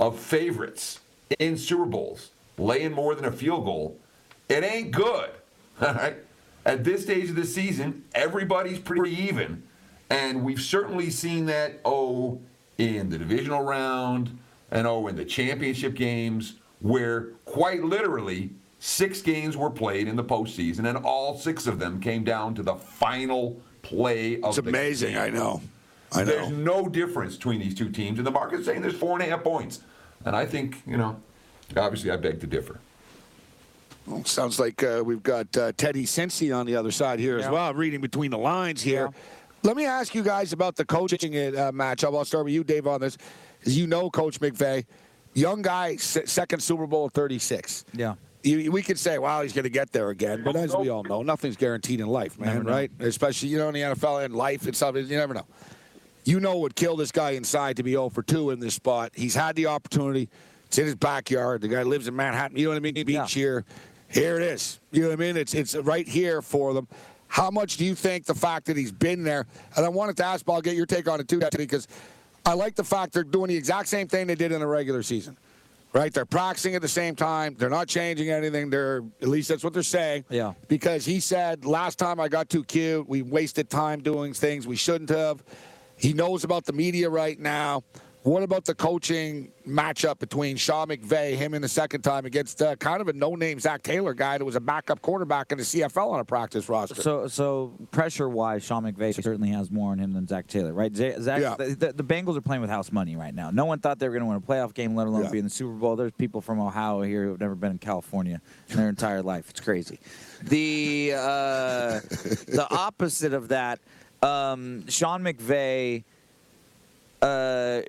[0.00, 1.00] of favorites
[1.38, 3.96] in Super Bowls laying more than a field goal,
[4.48, 5.30] it ain't good.
[5.80, 6.16] All right.
[6.66, 9.62] At this stage of the season, everybody's pretty even.
[10.10, 12.40] And we've certainly seen that, oh,
[12.78, 14.36] in the divisional round
[14.70, 20.24] and oh, in the championship games, where quite literally six games were played in the
[20.24, 24.68] postseason, and all six of them came down to the final play of It's the
[24.68, 25.12] amazing.
[25.14, 25.22] game.
[25.22, 25.62] I know.
[26.12, 26.24] I know.
[26.24, 29.30] There's no difference between these two teams, and the market's saying there's four and a
[29.30, 29.80] half points.
[30.24, 31.20] And I think, you know,
[31.76, 32.80] obviously I beg to differ.
[34.06, 37.48] Well, sounds like uh, we've got uh, Teddy Cincy on the other side here as
[37.48, 39.08] well, reading between the lines here.
[39.62, 42.14] Let me ask you guys about the coaching uh, matchup.
[42.16, 43.16] I'll start with you, Dave, on this.
[43.64, 44.84] As you know, Coach McVay,
[45.32, 47.86] young guy, second Super Bowl, 36.
[47.94, 48.14] Yeah.
[48.44, 50.42] You, we could say, wow, he's going to get there again.
[50.44, 52.90] But as we all know, nothing's guaranteed in life, man, right?
[53.00, 55.46] Especially, you know, in the NFL and life and stuff, you never know.
[56.24, 59.12] You know what killed this guy inside to be 0 for 2 in this spot.
[59.14, 60.28] He's had the opportunity.
[60.66, 61.62] It's in his backyard.
[61.62, 62.56] The guy lives in Manhattan.
[62.56, 63.04] You know what I mean?
[63.04, 63.64] Beach here.
[64.08, 64.80] Here it is.
[64.92, 65.36] You know what I mean?
[65.36, 66.86] It's it's right here for them.
[67.28, 69.46] How much do you think the fact that he's been there?
[69.76, 71.88] And I wanted to ask, but I'll get your take on it too, because
[72.46, 75.02] I like the fact they're doing the exact same thing they did in the regular
[75.02, 75.36] season.
[75.94, 76.12] Right?
[76.12, 77.54] They're practicing at the same time.
[77.56, 78.68] They're not changing anything.
[78.68, 80.24] They're at least that's what they're saying.
[80.28, 80.54] Yeah.
[80.66, 84.74] Because he said last time I got too cute, we wasted time doing things we
[84.74, 85.44] shouldn't have.
[85.96, 87.84] He knows about the media right now.
[88.24, 92.74] What about the coaching matchup between Sean McVay, him in the second time, against uh,
[92.76, 96.10] kind of a no-name Zac Taylor guy that was a backup quarterback in the CFL
[96.10, 96.94] on a practice roster?
[96.94, 100.90] So, so pressure-wise, Sean McVay certainly has more on him than Zac Taylor, right?
[100.96, 101.54] Zac, Yeah.
[101.58, 103.50] the, the, the Bengals are playing with house money right now.
[103.50, 105.30] No one thought they were going to win a playoff game, let alone Yeah.
[105.30, 105.94] be in the Super Bowl.
[105.94, 109.50] There's people from Ohio here who have never been in California in their entire life.
[109.50, 110.00] It's crazy.
[110.44, 111.18] The uh,
[112.48, 113.80] the opposite of that,
[114.22, 116.04] um, Sean McVay.
[117.20, 117.82] Uh,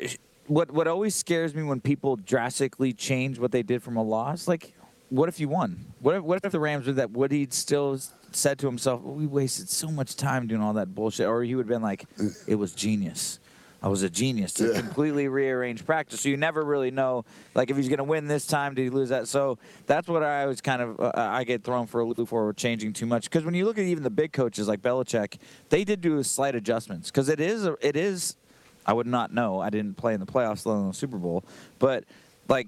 [0.48, 4.48] what what always scares me when people drastically change what they did from a loss,
[4.48, 4.74] like
[5.10, 5.86] what if you won?
[6.00, 7.12] What if what if the Rams did that?
[7.12, 8.00] Would he still
[8.32, 11.64] said to himself, "We wasted so much time doing all that bullshit," or he would
[11.64, 12.06] have been like,
[12.48, 13.40] "It was genius."
[13.84, 16.22] I was a genius to completely rearrange practice.
[16.22, 18.90] So you never really know, like if he's going to win this time, did he
[18.90, 19.28] lose that?
[19.28, 22.52] So that's what I always kind of uh, I get thrown for a loop for
[22.54, 23.26] changing too much.
[23.26, 25.38] Because when you look at even the big coaches like Belichick,
[25.70, 27.12] they did do slight adjustments.
[27.12, 28.38] Because it is a- it is
[28.86, 29.60] I would not know.
[29.60, 31.44] I didn't play in the playoffs, let alone the Super Bowl.
[31.80, 32.04] But
[32.48, 32.68] like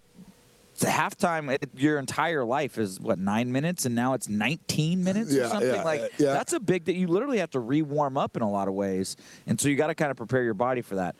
[0.79, 5.33] the halftime, it, your entire life is what nine minutes, and now it's 19 minutes
[5.33, 5.73] or something.
[5.73, 6.33] yeah, like yeah.
[6.33, 9.17] that's a big that you literally have to re-warm up in a lot of ways,
[9.47, 11.15] and so you got to kind of prepare your body for that.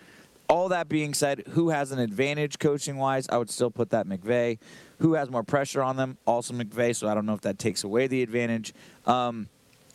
[0.50, 3.28] All that being said, who has an advantage coaching wise?
[3.30, 4.60] I would still put that McVay.
[5.00, 6.18] Who has more pressure on them?
[6.26, 6.96] Also McVay.
[6.96, 8.74] So I don't know if that takes away the advantage.
[9.06, 9.50] Um,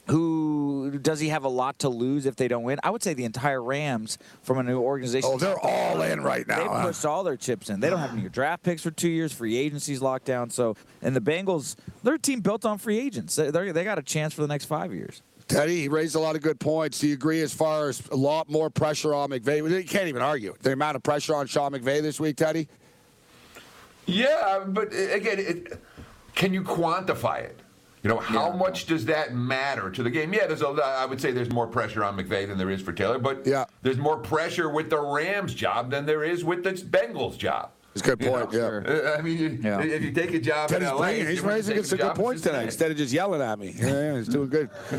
[0.08, 2.78] who does he have a lot to lose if they don't win?
[2.82, 5.30] I would say the entire Rams from a new organization.
[5.32, 6.86] Oh, they're all in right now, They huh?
[6.86, 7.80] pushed all their chips in.
[7.80, 9.32] They don't have any draft picks for two years.
[9.32, 10.50] Free agency's locked down.
[10.50, 13.36] So, and the Bengals, they're a team built on free agents.
[13.36, 15.22] They they're, got a chance for the next five years.
[15.48, 16.98] Teddy, he raised a lot of good points.
[16.98, 19.58] Do you agree as far as a lot more pressure on McVay?
[19.58, 22.68] You can't even argue the amount of pressure on Sean McVay this week, Teddy.
[24.06, 25.82] Yeah, but uh, again, it,
[26.34, 27.58] can you quantify it?
[28.02, 30.32] You know, how much does that matter to the game?
[30.34, 32.92] Yeah, there's a, I would say there's more pressure on McVay than there is for
[32.92, 33.64] Taylor, but Yeah.
[33.82, 37.70] there's more pressure with the Rams job than there is with the Bengals job.
[37.94, 38.52] It's a good You point.
[38.54, 38.82] know?
[38.84, 39.10] Yeah.
[39.12, 39.80] Uh, I mean, you, Yeah.
[39.82, 42.64] if you take a job Teddy's in LA, bringing, he's raising some good points tonight
[42.64, 43.72] instead of just yelling at me.
[43.78, 44.70] Yeah, yeah, he's doing good.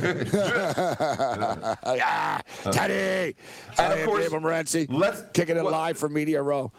[1.86, 2.39] yeah,
[2.72, 3.36] Teddy.
[3.80, 4.86] And of course, Gabriel Morency.
[4.89, 6.72] let's- kicking it live from Media Row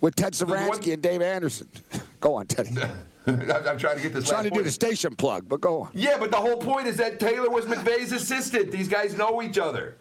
[0.00, 1.68] with Ted Sevransky and Dave Anderson.
[2.20, 2.70] Go on, Teddy.
[3.26, 4.28] I'm, trying to get this.
[4.28, 4.64] Trying to do point.
[4.64, 5.90] the station plug, but go on.
[5.92, 8.70] Yeah, but the whole point is that Taylor was McVay's assistant.
[8.70, 9.96] These guys know each other.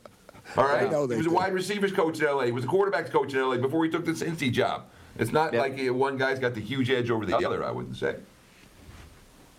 [0.55, 0.87] All right.
[0.87, 2.43] I know he was a wide receivers coach in LA.
[2.43, 4.85] He was a quarterbacks coach in LA before he took the Cincy job.
[5.19, 5.61] It's not Yep.
[5.61, 7.63] like one guy's got the huge edge over the other.
[7.63, 8.15] I wouldn't say.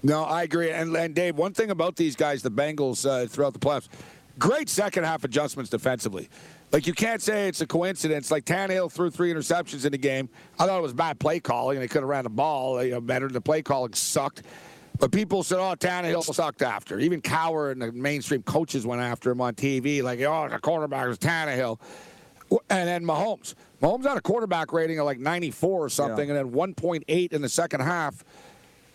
[0.02, 0.70] No, I agree.
[0.70, 3.88] And, and Dave, one thing about these guys, the Bengals, uh, throughout the playoffs,
[4.38, 6.28] great second half adjustments defensively.
[6.70, 8.30] Like you can't say it's a coincidence.
[8.30, 10.28] Like Tannehill threw three interceptions in the game.
[10.58, 12.92] I thought it was bad play calling, and they could have ran the ball you
[12.92, 13.28] know, better.
[13.28, 14.42] The play calling sucked.
[14.98, 19.30] But people said, "Oh, Tannehill sucked after." Even Cowher and the mainstream coaches went after
[19.30, 21.78] him on TV, like, "Oh, the quarterback was Tannehill."
[22.68, 23.54] And then Mahomes.
[23.80, 27.48] Mahomes had a quarterback rating of like 94 or something, and then 1.8 in the
[27.48, 28.24] second half.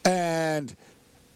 [0.05, 0.75] And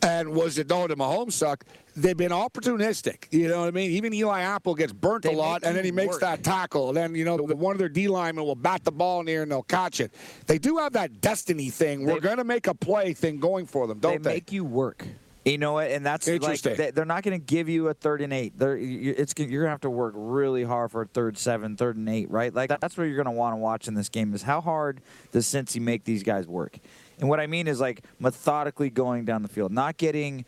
[0.02, 1.63] And was it though the Mahomes suck?
[1.97, 3.25] They've been opportunistic.
[3.31, 3.89] You know what I mean?
[3.91, 6.21] Even Eli Apple gets burnt They a lot, and then he makes work.
[6.21, 6.89] that tackle.
[6.89, 9.25] And then you know the, one of their D linemen will bat the ball in
[9.25, 10.13] the air and they'll catch it.
[10.45, 12.05] They do have that destiny thing.
[12.05, 14.36] We're going to make a play thing going for them, don't they they?
[14.36, 15.05] make you work.
[15.43, 15.89] You know what?
[15.91, 16.75] And that's like Interesting.
[16.75, 18.60] they, they're not going to give you a third and eight.
[18.60, 21.95] They're it's you're going to have to work really hard for a third seven, third
[21.95, 22.53] and eight, right?
[22.53, 24.99] Like that's what you're going to want to watch in this game is how hard
[25.31, 26.77] does Cincy make these guys work?
[27.19, 30.45] And what I mean is like methodically going down the field, not getting.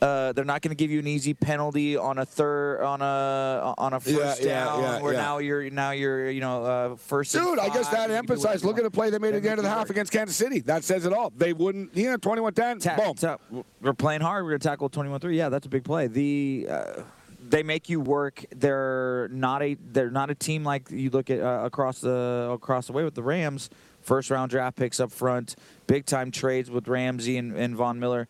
[0.00, 3.74] Uh, they're not going to give you an easy penalty on a third on a
[3.76, 5.20] on a first Yeah, yeah, down yeah, where yeah.
[5.20, 7.32] now you're now you're you know uh, first.
[7.32, 8.64] Dude, I guess that emphasized.
[8.64, 10.60] Look at the play they made at the end of the half against Kansas City.
[10.60, 11.32] That says it all.
[11.36, 12.78] They wouldn't, you know, 21 10.
[12.78, 13.14] Ta- Boom.
[13.14, 13.38] ta-
[13.80, 14.44] we're playing hard.
[14.44, 15.34] We're gonna tackle 21-3.
[15.34, 16.06] Yeah, that's a big play.
[16.06, 17.02] The uh,
[17.48, 18.44] they make you work.
[18.54, 22.86] They're not a they're not a team like you look at uh, across the across
[22.86, 23.68] the way with the Rams.
[24.02, 25.56] First round draft picks up front,
[25.88, 28.28] big time trades with Ramsey and, and Von Miller.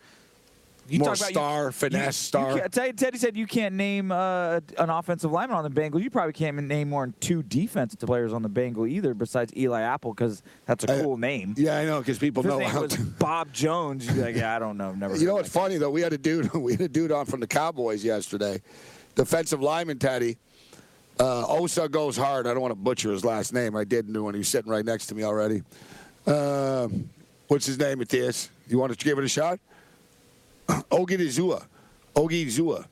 [0.88, 2.59] You More talk about- star, you- finesse you star.
[2.59, 6.03] can't- Teddy, said you can't name uh, an offensive lineman on the Bengals.
[6.03, 9.83] You probably can't name more than two defensive players on the Bengal either, besides Eli
[9.83, 11.55] Apple, because that's a cool name.
[11.59, 13.03] Yeah, I know, because people his know name how was to.
[13.18, 15.16] Bob Jones, you'd be like, yeah, I don't know, never.
[15.16, 15.90] You know what's funny though?
[15.90, 16.53] We had a dude.
[16.55, 18.61] We had a dude on from the Cowboys yesterday.
[19.14, 20.37] Defensive lineman Teddy.
[21.20, 22.46] Uh, Osa goes hard.
[22.46, 23.74] I don't want to butcher his last name.
[23.77, 25.62] I didn't do when he was sitting right next to me already.
[26.27, 26.88] Uh,
[27.48, 28.51] what's his name, Matthias?
[28.68, 29.59] You want to give it a shot?
[30.90, 31.64] Odighizuwa.
[32.14, 32.85] Odighizuwa.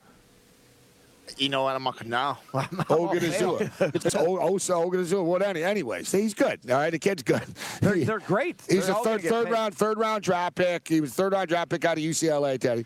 [1.37, 1.75] You know what?
[1.75, 2.39] I'm not now.
[2.53, 3.95] Odighizuwa.
[3.95, 5.23] It's O- Osa Odighizuwa.
[5.23, 5.63] What any?
[5.63, 6.59] Anyways, he's good.
[6.69, 7.43] All right, the kid's good.
[7.81, 8.61] They're, they're great.
[8.69, 9.53] He's They're a all third get third paid.
[9.53, 10.87] round third round draft pick.
[10.87, 12.85] He was third round draft pick out of UCLA, Teddy.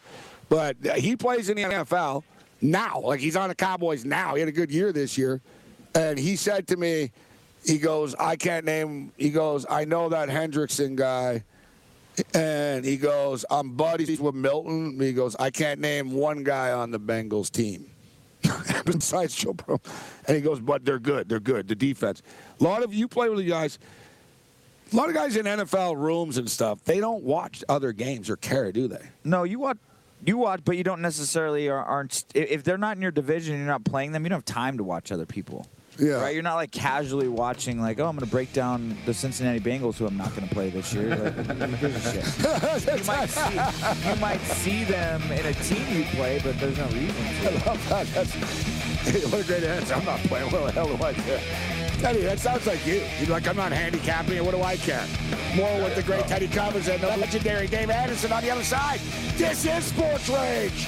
[0.49, 2.23] But uh, he plays in the NFL
[2.61, 2.99] now.
[2.99, 4.33] Like he's on the Cowboys now.
[4.33, 5.39] He had a good year this year,
[5.95, 7.11] and he said to me,
[7.63, 11.43] he goes, "I can't name." He goes, "I know that Hendrickson guy."
[12.33, 14.99] And he goes, I'm buddies with Milton.
[14.99, 17.89] He goes, I can't name one guy on the Bengals team
[18.85, 19.81] besides Joe Burrow.
[20.27, 21.29] And he goes, but they're good.
[21.29, 21.67] They're good.
[21.67, 22.21] The defense.
[22.59, 23.79] A lot of you play with the guys.
[24.91, 26.83] A lot of guys in NFL rooms and stuff.
[26.83, 29.09] They don't watch other games or care, do they?
[29.23, 29.77] No, you watch.
[30.23, 32.25] You watch, but you don't necessarily are, aren't.
[32.35, 34.23] If they're not in your division, you're not playing them.
[34.23, 35.67] You don't have time to watch other people.
[36.01, 36.13] Yeah.
[36.15, 36.33] Right.
[36.33, 39.97] You're not like casually watching, like, oh, I'm going to break down the Cincinnati Bengals,
[39.97, 41.15] who I'm not going to play this year.
[41.15, 42.99] Like, who gives shit?
[42.99, 46.85] you, might see, you might see them in a team you play, but there's no
[46.87, 47.69] reason I to.
[47.69, 48.07] love that.
[48.07, 48.33] That's,
[49.31, 49.93] what a great answer.
[49.93, 50.51] I'm not playing.
[50.51, 51.39] What the hell do I care?
[51.99, 53.03] Teddy, that sounds like you.
[53.19, 54.43] You're like, I'm not handicapping it.
[54.43, 55.05] What do I care?
[55.55, 58.99] More with the great Teddy Covers and the legendary Dave Anderson on the other side.
[59.35, 60.87] This is Sports Rage.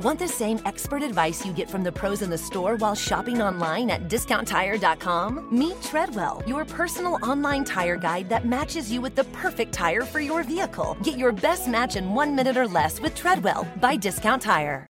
[0.00, 3.40] Want the same expert advice you get from the pros in the store while shopping
[3.40, 5.56] online at discounttire.com?
[5.56, 10.18] Meet Treadwell, your personal online tire guide that matches you with the perfect tire for
[10.18, 10.96] your vehicle.
[11.04, 14.88] Get your best match in one minute or less with Treadwell by Discount Tire.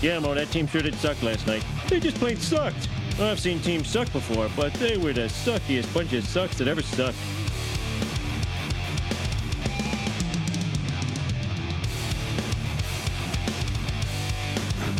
[0.00, 1.64] Yeah, Mo, that team sure did suck last night.
[1.88, 2.88] They just plain sucked.
[3.18, 6.66] Well, I've seen teams suck before, but they were the suckiest bunch of sucks that
[6.66, 7.16] ever sucked.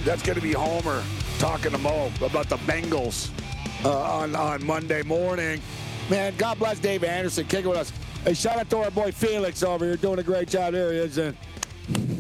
[0.05, 1.03] That's going to be Homer
[1.39, 3.31] talking to Mo about the Bengals
[3.85, 5.61] uh, on, on Monday morning.
[6.09, 7.93] Man, God bless Dave Anderson kicking with us.
[8.23, 10.75] Hey, shout out to our boy Felix over here doing a great job.
[10.75, 11.19] There he is.
[11.19, 11.33] uh,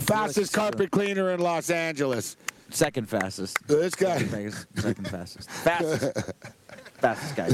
[0.00, 2.36] fastest carpet cleaner in Los Angeles.
[2.74, 3.56] Second fastest.
[3.68, 4.18] This guy.
[4.18, 5.48] Second, fastest- second fastest.
[5.50, 6.32] Fastest.
[7.00, 7.48] fastest guy.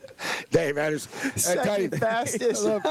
[0.56, 1.10] Dave Anderson.
[1.50, 2.64] I tell you- Second fastest.
[2.64, 2.82] Look,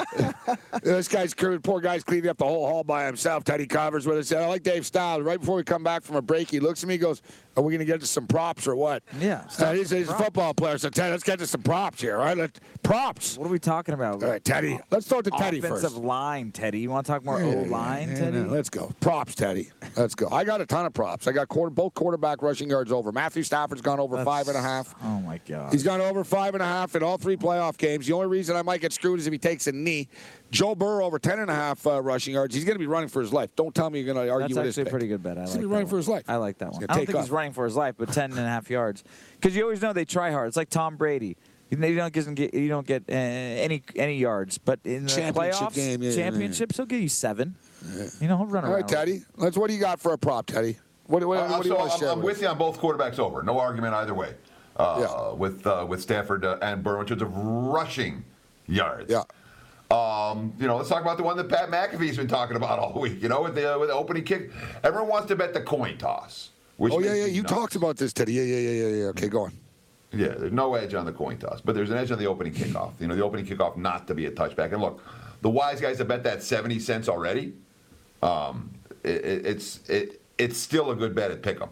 [0.83, 3.43] this guy's poor guy's cleaning up the whole hall by himself.
[3.43, 4.31] Teddy Covers with us.
[4.31, 5.23] I like Dave Styles.
[5.23, 7.21] Right before we come back from a break, he looks at me, and goes,
[7.57, 10.09] "Are we going to get to some props or what?" Yeah, Uh, start he's, he's
[10.09, 12.17] a football player, so Ted, let's get to some props here.
[12.17, 13.37] All right, Let, props.
[13.37, 14.21] What are we talking about?
[14.23, 14.79] All right, Teddy.
[14.91, 15.95] Let's it to Teddy Offensive first.
[16.03, 16.79] line, Teddy.
[16.79, 18.39] You want to talk more Yeah, O line, yeah, Teddy?
[18.39, 18.91] let's go.
[18.99, 19.71] Props, Teddy.
[19.95, 20.29] Let's go.
[20.31, 21.27] I got a ton of props.
[21.27, 23.11] I got quarter, both quarterback rushing yards over.
[23.11, 24.93] Matthew Stafford's gone over five and a half.
[25.03, 25.71] Oh my God.
[25.71, 28.07] He's gone over five and a half in all three playoff games.
[28.07, 30.07] The only reason I might get screwed is if he takes a knee.
[30.51, 32.55] Joe Burrow over ten and a half uh, rushing yards.
[32.55, 33.49] He's going to be running for his life.
[33.55, 35.37] Don't tell me you're going to argue That's with his actually a pretty good bet.
[35.37, 35.89] I He's like going to be running one.
[35.89, 36.23] for his life.
[36.27, 36.83] I like that one.
[36.83, 37.23] I don't think off.
[37.25, 39.03] he's running for his life, but 10 and a half yards.
[39.33, 40.47] Because you always know they try hard.
[40.47, 41.37] It's like Tom Brady.
[41.71, 45.59] You don't get get you don't get uh, any any yards, but in the Championship
[45.61, 47.55] playoffs, game, yeah, yeah, championships, he'll give you seven.
[48.21, 48.81] You know, he'll run All around.
[48.81, 49.23] right, Teddy.
[49.35, 49.57] Let's.
[49.57, 50.77] What do you got for a prop, Teddy?
[51.07, 52.57] What, what, Uh, what do you so want to I'm, share I'm with you on
[52.57, 53.41] both quarterbacks over.
[53.43, 54.35] No argument either way.
[54.75, 58.25] Uh, With uh, with Stafford uh, and Burrow in terms of rushing
[58.67, 59.09] yards.
[59.11, 59.23] Yeah.
[59.91, 62.99] Um, you know, let's talk about the one that Pat McAfee's been talking about all
[62.99, 63.21] week.
[63.21, 64.51] You know, with the uh, with the opening kick,
[64.83, 66.49] everyone wants to bet the coin toss.
[66.77, 67.25] Which Oh yeah, yeah.
[67.25, 67.53] You nuts.
[67.53, 68.33] talked about this, Teddy.
[68.33, 69.05] Yeah, yeah, yeah, yeah, yeah.
[69.07, 69.53] Okay, go on.
[70.11, 72.53] Yeah, there's no edge on the coin toss, but there's an edge on the opening
[72.53, 72.93] kickoff.
[72.99, 74.71] You know, the opening kickoff not to be a touchback.
[74.73, 75.01] And look,
[75.41, 77.53] the wise guys have bet that 70 cents already.
[78.23, 78.71] Um,
[79.03, 81.69] it, it- it's it, it's still a good bet at Pick'em,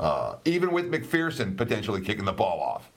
[0.00, 2.90] uh, even with McPherson potentially kicking the ball off.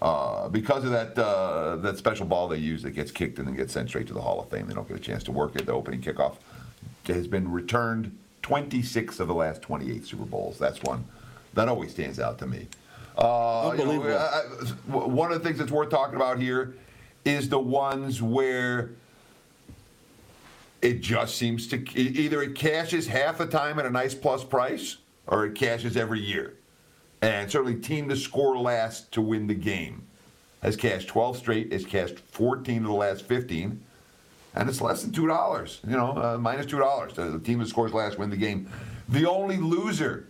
[0.00, 3.54] Uh, because of that uh, that special ball they use that gets kicked and then
[3.56, 5.56] gets sent straight to the Hall of Fame, they don't get a chance to work
[5.56, 5.66] it.
[5.66, 6.36] The opening kickoff
[7.06, 10.58] has been returned 26 of the last 28 Super Bowls.
[10.58, 11.04] That's one
[11.54, 12.66] that always stands out to me.
[13.16, 14.18] Uh, you know, Unbelievable.
[14.18, 16.74] I- I- one of the things that's worth talking about here
[17.24, 18.90] is the ones where
[20.82, 24.96] it just seems to either it cashes half the time at a nice plus price
[25.26, 26.54] or it cashes every year.
[27.22, 30.02] And certainly, team to score last to win the game
[30.62, 31.72] has cashed 12 straight.
[31.72, 33.80] has cashed 14 of the last 15,
[34.54, 35.80] and it's less than two dollars.
[35.86, 37.14] You know, uh, minus two dollars.
[37.14, 38.68] The team that scores last win the game.
[39.08, 40.26] The only loser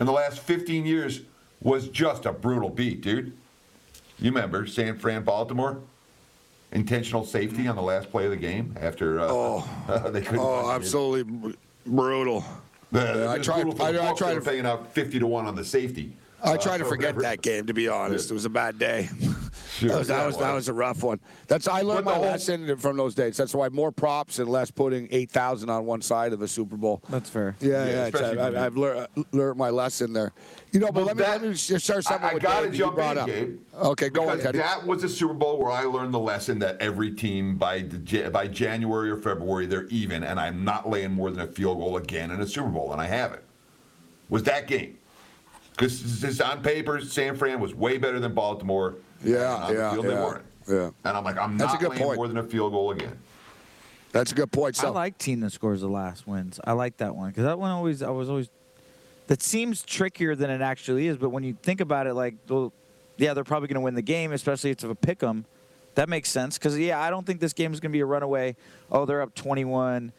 [0.00, 1.22] in the last 15 years
[1.62, 3.32] was just a brutal beat, dude.
[4.18, 5.80] You remember San Fran, Baltimore?
[6.72, 9.30] Intentional safety on the last play of the game after uh,
[10.10, 10.40] they couldn't.
[10.40, 10.74] Oh, find it.
[10.74, 11.56] absolutely
[11.86, 12.44] brutal.
[12.92, 13.70] Yeah, Yeah, I tried.
[13.70, 14.40] the I, I tried to.
[14.40, 16.12] paying out 50 to one on the safety.
[16.42, 17.22] I Uh, tried to forget whatever.
[17.22, 17.66] that game.
[17.66, 19.08] To be honest, it was a bad day.
[19.78, 20.54] Sure, that was that that was, that was.
[20.54, 21.20] was a rough one.
[21.48, 23.36] That's I learned the my whole- lesson from those days.
[23.36, 26.76] That's why more props and less putting eight thousand on one side of a Super
[26.76, 27.02] Bowl.
[27.10, 27.56] That's fair.
[27.60, 27.90] Yeah, Yeah, yeah.
[28.06, 30.32] it's- especially I, have learned, uh, learned my lesson there.
[30.72, 32.42] You know, but Well, let me that- let me just share something I, I with
[32.42, 33.26] got to Dave that you jump in, up.
[33.26, 33.58] Gabe.
[33.74, 34.58] Okay, go on, Teddy.
[34.58, 37.82] That was a Super Bowl where I learned the lesson that every team by
[38.32, 41.96] by January or February they're even, and I'm not laying more than a field goal
[41.98, 43.42] again in a Super Bowl, and I haven't.
[44.30, 44.98] Was that game?
[45.76, 48.94] Because on paper, San Fran was way better than Baltimore.
[49.24, 50.44] Yeah, and yeah, the field they yeah, weren't.
[50.68, 50.90] yeah.
[51.04, 52.16] And I'm like, I'm That's a not good laying point.
[52.16, 53.18] more than a field goal again.
[54.12, 54.82] That's a good point.
[54.82, 56.58] I like team that scores the last wins.
[56.64, 58.48] I like that one because that one always I was always
[59.26, 61.16] that seems trickier than it actually is.
[61.18, 62.72] But when you think about it, like, well,
[63.18, 65.44] yeah, they're probably going to win the game, especially if it's a pick 'em.
[65.96, 68.06] That makes sense because yeah, I don't think this game is going to be a
[68.06, 68.54] runaway.
[68.92, 70.12] Oh, they're up 21,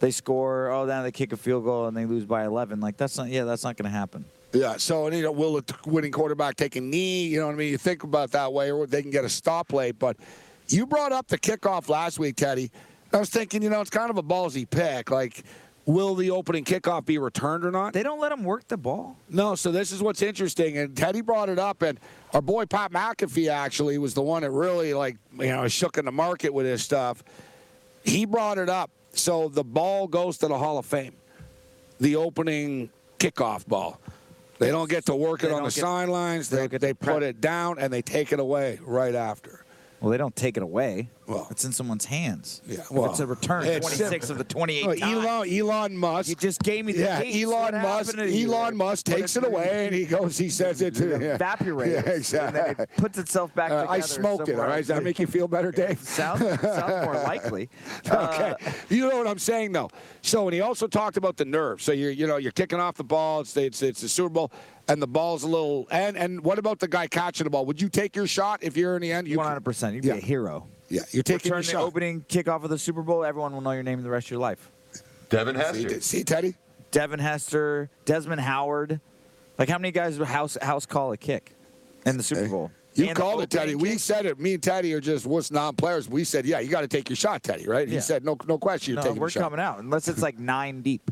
[0.00, 0.70] they score.
[0.70, 2.80] Oh, then they kick a field goal and they lose by 11.
[2.80, 4.24] Like that's not yeah, that's not going to happen.
[4.52, 7.26] Yeah, so and, you know, will the winning quarterback take a knee?
[7.26, 7.70] You know what I mean?
[7.70, 9.98] You think about that way, or they can get a stop late.
[9.98, 10.16] But
[10.68, 12.70] you brought up the kickoff last week, Teddy.
[13.12, 15.10] I was thinking, you know, it's kind of a ballsy pick.
[15.10, 15.44] Like,
[15.86, 17.92] will the opening kickoff be returned or not?
[17.92, 19.16] They don't let them work the ball.
[19.28, 21.98] No, so this is what's interesting, and Teddy brought it up, and
[22.32, 26.04] our boy Pat McAfee actually was the one that really like you know shook in
[26.04, 27.22] the market with his stuff.
[28.04, 31.14] He brought it up, so the ball goes to the Hall of Fame,
[32.00, 34.00] the opening kickoff ball.
[34.62, 36.48] They don't get to work They it on the get- sidelines.
[36.48, 37.16] they They, they to prep.
[37.16, 39.64] put it down and they take it away right after.
[40.00, 41.08] Well, they don't take it away.
[41.26, 42.60] Well- it's in someone's hands.
[42.66, 45.24] Yeah, If well, it's a return it's 26 sim- of the 28 Well, times.
[45.24, 46.28] Elon, Elon Musk.
[46.28, 47.46] You just gave me the yeah, dates.
[47.46, 48.06] What Elon Musk.
[48.14, 48.52] happened to you?
[48.52, 50.36] Elon Musk takes it away and he goes.
[50.36, 51.34] He says it to It yeah.
[51.34, 51.92] evaporates.
[52.06, 52.46] Yeah, exactly.
[52.48, 52.84] And then exactly.
[52.96, 53.92] it puts itself back Uh, together.
[53.92, 54.24] I smoke it.
[54.24, 56.00] All right, somewhere right, does that make you feel better, Dave?
[56.00, 57.68] sounds, sounds more likely.
[58.08, 59.90] okay, Uh, you know what I'm saying though.
[60.22, 61.80] So, and he also talked about the nerve.
[61.82, 63.40] So you're, you know, you're kicking off the ball.
[63.42, 64.52] It's it's, it's the Super Bowl,
[64.88, 65.86] and the ball's a little.
[65.90, 67.64] And and what about the guy catching the ball?
[67.66, 69.28] Would you take your shot if you're in the end?
[69.28, 69.94] You 100%.
[69.94, 70.14] You'd Yeah.
[70.14, 70.66] be a hero.
[70.92, 71.82] Yeah, you're taking Return your the shot.
[71.84, 73.24] opening kickoff of the Super Bowl.
[73.24, 74.70] Everyone will know your name the rest of your life.
[75.30, 76.00] Devin Hester.
[76.02, 76.54] see, Teddy.
[76.90, 79.00] Devin Hester, Desmond Howard.
[79.58, 81.52] Like how many guys would house house call a kick
[82.04, 82.70] in the Super Bowl?
[82.94, 83.74] You And called it, opening Teddy.
[83.74, 84.38] We said it.
[84.38, 86.10] Me and Teddy are just wuss non-players.
[86.10, 87.66] We said, yeah, you got to take your shot, Teddy.
[87.66, 87.88] Right?
[87.88, 89.42] He said, no, no question, you're No, taking we're your shot.
[89.44, 91.10] coming out unless it's like nine deep.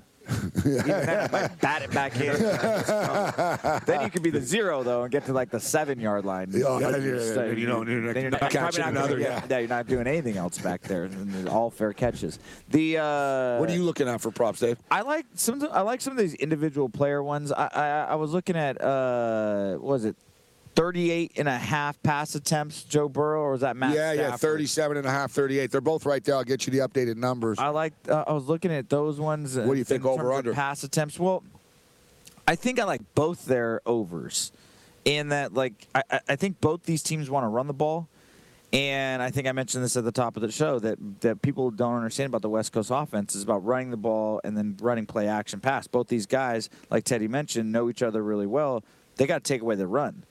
[0.57, 2.33] Even then, I might bat it back in.
[3.87, 6.49] then you could be the zero though and get to like the seven yard line.
[6.51, 9.59] Yeah, yeah, yeah, yeah, uh, you don't- you're not probably catching not another, doing- yeah.
[9.59, 11.05] You're not doing anything else back there.
[11.05, 12.39] And all fair catches.
[12.69, 14.79] The uh, What are you looking at for props, Dave?
[14.91, 15.67] I like some.
[15.73, 17.53] I like some of these individual player ones.
[17.53, 20.17] I I, I was looking at uh, what was it
[20.77, 23.95] 38 and a half pass attempts, Joe Burrow, or is that Matt?
[23.95, 24.41] yeah, yeah, Stafford?
[24.41, 25.71] 37 and a half, 38.
[25.71, 26.37] They're both right there.
[26.37, 27.59] I'll get you the updated numbers.
[27.59, 27.93] I like.
[28.09, 29.57] Uh, I was looking at those ones.
[29.57, 30.53] What do you think, over, under?
[30.55, 31.19] pass attempts?
[31.19, 31.43] Well,
[32.47, 34.53] I think I like both their overs,
[35.05, 38.09] in that like I, I- I think both these teams want to run the ball,
[38.73, 41.71] and I think I mentioned this at the top of the show that that people
[41.71, 45.07] don't understand about the West Coast offense is about running the ball and then running
[45.07, 45.87] play action pass.
[45.89, 48.85] Both these guys, like Teddy mentioned, know each other really well.
[49.17, 50.25] They got to take away the run.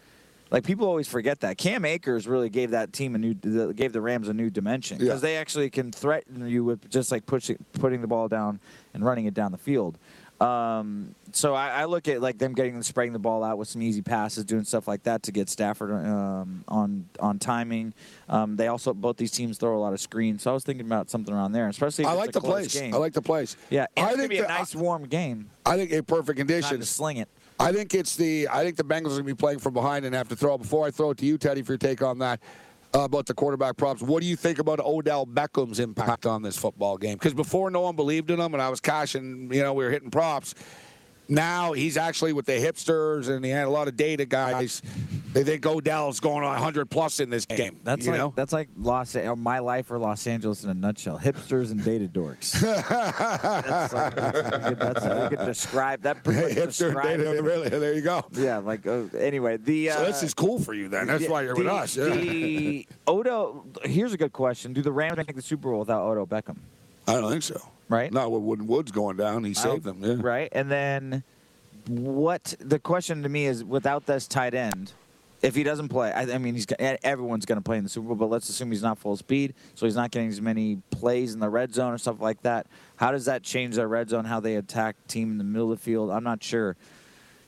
[0.52, 3.34] Like people always forget that Cam Akers really gave that team a new,
[3.74, 5.30] gave the Rams a new dimension because Yeah.
[5.30, 8.60] they actually can threaten you with just like pushing, putting the ball down
[8.94, 9.98] and running it down the field.
[10.42, 13.82] Um, so I, I look at like them getting spraying the ball out with some
[13.82, 17.94] easy passes, doing stuff like that to get Stafford um, on on timing.
[18.30, 20.86] Um, they also both these teams throw a lot of screens, so I was thinking
[20.86, 22.06] about something around there, especially.
[22.06, 22.74] If I like the place.
[22.74, 22.94] Game.
[22.94, 23.58] I like the place.
[23.70, 25.50] Yeah, and I it's gonna think be a nice warm game.
[25.66, 27.28] I think a perfect Time to sling it.
[27.60, 28.48] I think it's the.
[28.50, 30.58] I think the Bengals are going to be playing from behind and have to throw.
[30.58, 32.40] Before I throw it to you, Teddy, for your take on that
[32.96, 36.56] uh, about the quarterback props, what do you think about Odell Beckham's impact on this
[36.56, 37.16] football game?
[37.16, 39.52] Because before, no one believed in him, and I was cashing.
[39.52, 40.56] You know, we were hitting props.
[41.30, 44.82] Now he's actually with the hipsters and he had a lot of data guys.
[45.34, 47.80] They think Odell's going on 100 plus in this game.
[47.84, 48.34] That's like know?
[48.36, 51.20] that's like Los uh, my life or Los Angeles in a nutshell.
[51.20, 52.60] Hipsters and data dorks.
[52.60, 56.24] that's, like, that's, a good, that's you could describe that.
[56.24, 57.44] Hipster and data.
[57.44, 58.26] Really, there you go.
[58.32, 61.06] Yeah, like uh, anyway, the uh, So this is cool for you then.
[61.08, 61.96] That's yeah, why you're the, with us.
[61.96, 62.10] Yeah.
[62.10, 63.66] The Odo.
[63.84, 66.58] Here's a good question: Do the Rams make the Super Bowl without Odo Beckham?
[67.08, 67.62] I don't think so.
[67.88, 68.12] Right.
[68.12, 69.44] Not with Wooden Woods going down.
[69.44, 70.04] He saved them.
[70.04, 70.16] Yeah.
[70.20, 71.24] Right, and then
[71.88, 72.56] what?
[72.60, 74.94] The question to me is, without this tight end,
[75.42, 78.08] if he doesn't play, I, I mean, he's everyone's going to play in the Super
[78.08, 81.34] Bowl, but let's assume he's not full speed, so he's not getting as many plays
[81.34, 82.68] in the red zone or stuff like that.
[82.98, 84.26] How does that change their red zone?
[84.26, 86.12] How they attack team in the middle of the field?
[86.12, 86.76] I'm not sure.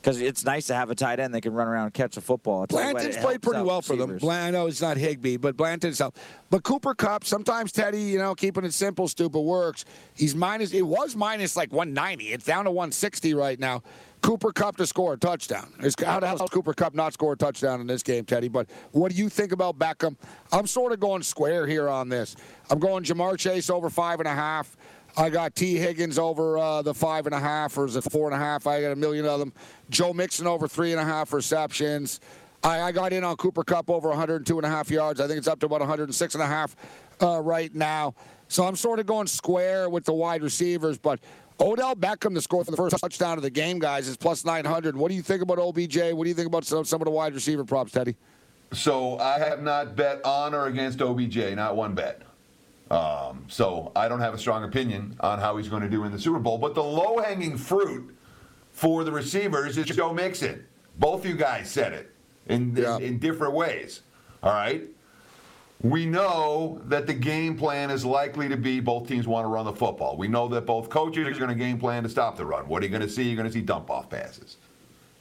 [0.01, 2.21] Because it's nice to have a tight end that can run around and catch a
[2.21, 2.63] football.
[2.63, 4.17] It's Blanton's it played pretty well for them.
[4.17, 6.17] Blan- I know it's not Higbee, but Blanton's helped.
[6.49, 9.85] But Cooper Kupp, sometimes Teddy, you know, keeping it simple, stupid works.
[10.15, 10.73] He's minus.
[10.73, 12.29] It was minus like 190.
[12.29, 13.83] It's down to 160 right now.
[14.21, 15.73] Cooper Kupp to score a touchdown.
[16.05, 18.47] How the hell does Cooper Kupp not score a touchdown in this game, Teddy?
[18.47, 20.15] But what do you think about Beckham?
[20.51, 22.35] I'm sort of going square here on this.
[22.69, 24.77] I'm going Ja'Marr Chase over five and a half.
[25.17, 28.27] I got Tee Higgins over uh, the five and a half, or is it four
[28.27, 28.65] and a half?
[28.67, 29.51] I got a million of them.
[29.89, 32.21] Joe Mixon over three and a half receptions.
[32.63, 35.19] I, I got in on Cooper Kupp over 102 and a half yards.
[35.19, 36.75] I think it's up to about 106 and a half
[37.21, 38.13] uh, right now.
[38.47, 41.19] So I'm sort of going square with the wide receivers, but
[41.61, 44.95] Odell Beckham to score for the first touchdown of the game, guys, is plus 900.
[44.97, 46.13] What do you think about OBJ?
[46.13, 48.15] What do you think about some, some of the wide receiver props, Teddy?
[48.73, 52.23] So I have not bet on or against OBJ, not one bet.
[52.89, 56.11] Um, so I don't have a strong opinion on how he's going to do in
[56.11, 56.57] the Super Bowl.
[56.57, 58.15] But the low hanging fruit
[58.71, 60.65] for the receivers is Joe Mixon.
[60.97, 62.11] Both you guys said it
[62.47, 64.01] in, in, in different ways.
[64.41, 64.83] All right.
[65.83, 69.65] We know that the game plan is likely to be both teams want to run
[69.65, 70.15] the football.
[70.15, 72.67] We know that both coaches are going to game plan to stop the run.
[72.67, 73.23] What are you going to see?
[73.23, 74.57] You're going to see dump off passes.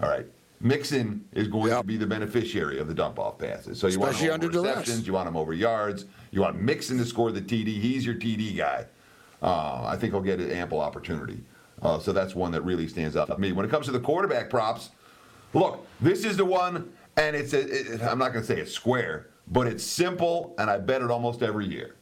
[0.03, 0.27] All right.
[0.61, 3.79] Mixon is going to be the beneficiary of the dump off passes.
[3.79, 6.61] So you Especially want him under over receptions, you want him over yards, you want
[6.61, 7.81] Mixon to score the TD.
[7.81, 8.85] He's your TD guy.
[9.43, 11.41] Uh, I think he'll get an ample opportunity.
[11.81, 13.53] Uh, so that's one that really stands out to me.
[13.53, 14.91] When it comes to the quarterback props,
[15.55, 18.73] look, this is the one, and it's a, it, I'm not going to say it's
[18.73, 21.97] square, but it's simple, and I bet it almost every year.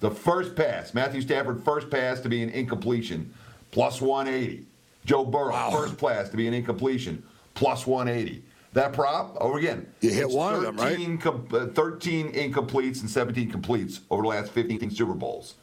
[0.00, 3.32] The first pass, Matthew Stafford, first pass to be an incompletion,
[3.70, 4.66] plus 180.
[5.06, 7.22] Joe Burrow, first pass to be an incompletion,
[7.54, 8.42] plus 180.
[8.74, 9.86] That prop, over again.
[10.00, 10.96] You hit it's one of them, right?
[10.96, 15.54] 13 com- uh, 13 incompletes and 17 completes over the last 15 Super Bowls.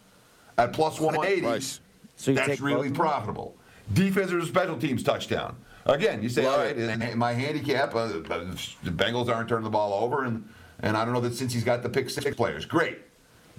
[0.57, 1.81] At plus 180, Price.
[2.15, 2.93] So you that's really of them?
[2.93, 3.55] profitable.
[3.93, 5.57] Defensive or special teams touchdown.
[5.85, 8.21] Again, you say, all right, in my handicap, uh, the
[8.85, 10.47] Bengals aren't turning the ball over, and,
[10.81, 12.65] and I don't know that since he's got the pick six players.
[12.65, 12.99] Great.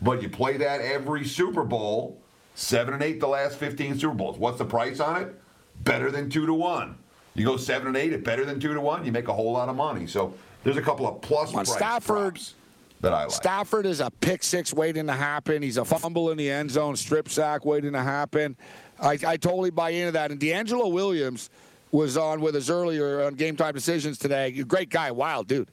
[0.00, 2.20] But you play that every Super Bowl,
[2.54, 4.38] seven and eight the last 15 Super Bowls.
[4.38, 5.40] What's the price on it?
[5.84, 6.98] Better than two to one.
[7.34, 9.52] You go seven and eight at better than two to one, you make a whole
[9.52, 10.06] lot of money.
[10.06, 12.34] So there's a couple of plus on, price Stafford.
[12.34, 12.54] props
[13.00, 13.30] that I like.
[13.30, 15.62] Stafford is a pick six waiting to happen.
[15.62, 18.56] He's a fumble in the end zone, strip sack waiting to happen.
[19.00, 20.30] I, I totally buy into that.
[20.30, 21.48] And DeAngelo Williams
[21.90, 24.50] was on with us earlier on Game Time Decisions today.
[24.62, 25.68] Great guy, wild dude.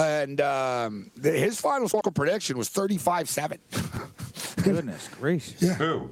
[0.00, 3.58] And um, th- his final score prediction was 35 7.
[4.62, 5.76] Goodness gracious.
[5.76, 6.10] Who?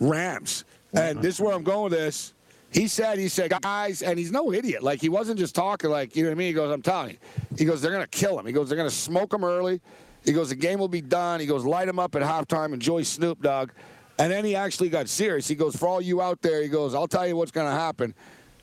[0.00, 0.64] Rams.
[0.94, 2.32] And this is where I'm going with this.
[2.70, 4.82] He said, he said, guys, and he's no idiot.
[4.82, 6.46] Like, he wasn't just talking like, you know what I mean?
[6.48, 7.16] He goes, I'm telling you.
[7.58, 8.46] He goes, they're going to kill him.
[8.46, 9.80] He goes, they're going to smoke him early.
[10.24, 11.40] He goes, the game will be done.
[11.40, 13.70] He goes, light him up at halftime, enjoy Snoop Dogg.
[14.18, 15.46] And then he actually got serious.
[15.46, 17.78] He goes, for all you out there, he goes, I'll tell you what's going to
[17.78, 18.14] happen.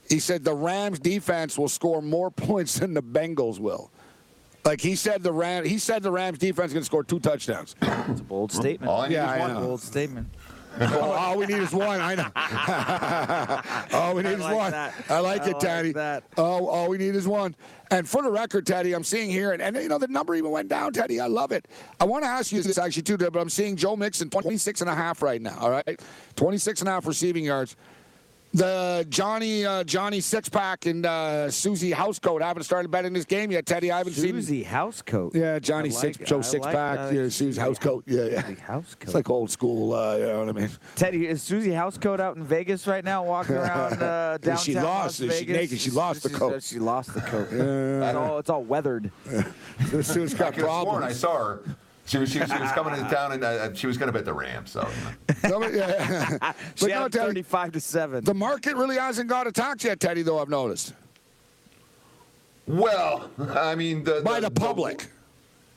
[0.09, 3.91] He said, the Rams defense will score more points than the Bengals will.
[4.65, 7.19] Like he said, the Ram, he said the Rams defense is going to score two
[7.19, 7.75] touchdowns.
[7.81, 8.89] It's a bold statement.
[8.91, 9.53] All I need Yeah, is I one.
[9.53, 9.59] know.
[9.61, 10.27] Bold statement.
[10.81, 12.01] all, all we need is one.
[12.01, 12.27] I know.
[13.97, 14.71] all we need I is like one.
[14.71, 14.93] that.
[15.07, 15.91] I like I it, like Teddy.
[15.93, 16.23] that.
[16.35, 17.55] Oh, all we need is one.
[17.91, 20.51] And for the record, Teddy, I'm seeing here, and, and you know the number even
[20.51, 21.19] went down, Teddy.
[21.21, 21.67] I love it.
[21.99, 24.89] I want to ask you this actually too, but I'm seeing Joe Mixon 26 and
[24.89, 25.55] a half right now.
[25.61, 26.01] All right,
[26.35, 27.77] 26 and a half receiving yards.
[28.55, 33.51] The Johnny uh, Johnny six pack and uh, Susie Housecoat haven't started betting this game
[33.51, 33.91] yet, Teddy.
[33.91, 34.31] I haven't seen.
[34.31, 35.35] Susie Housecoat.
[35.35, 36.25] Yeah, Johnny like six, it.
[36.25, 37.13] Joe I six like pack, that.
[37.13, 38.03] yeah, Susie Housecoat.
[38.05, 38.41] Yeah, yeah.
[38.43, 39.01] Susie Housecoat.
[39.03, 39.93] It's like old school.
[39.93, 40.69] Uh, you know what I mean?
[40.95, 44.85] Teddy, is Susie Housecoat out in Vegas right now, walking around uh, downtown She lost.
[44.85, 45.57] Las She Vegas?
[45.57, 45.79] naked.
[45.81, 46.63] She lost the coat.
[46.63, 47.49] She lost the coat.
[48.05, 49.11] It's all, it's all weathered.
[50.01, 51.59] Sue's I got could have sworn I saw her.
[52.05, 54.13] She was, she was, she was coming into town and uh, she was going to
[54.13, 54.71] bet the Rams.
[54.71, 55.49] So you know.
[55.49, 56.53] No, but, yeah.
[56.75, 58.23] She but had no, Teddy, 35 to 7.
[58.23, 60.21] the market really hasn't got attacked yet, Teddy.
[60.21, 60.93] Though I've noticed
[62.67, 65.07] well, I mean, the, by the public.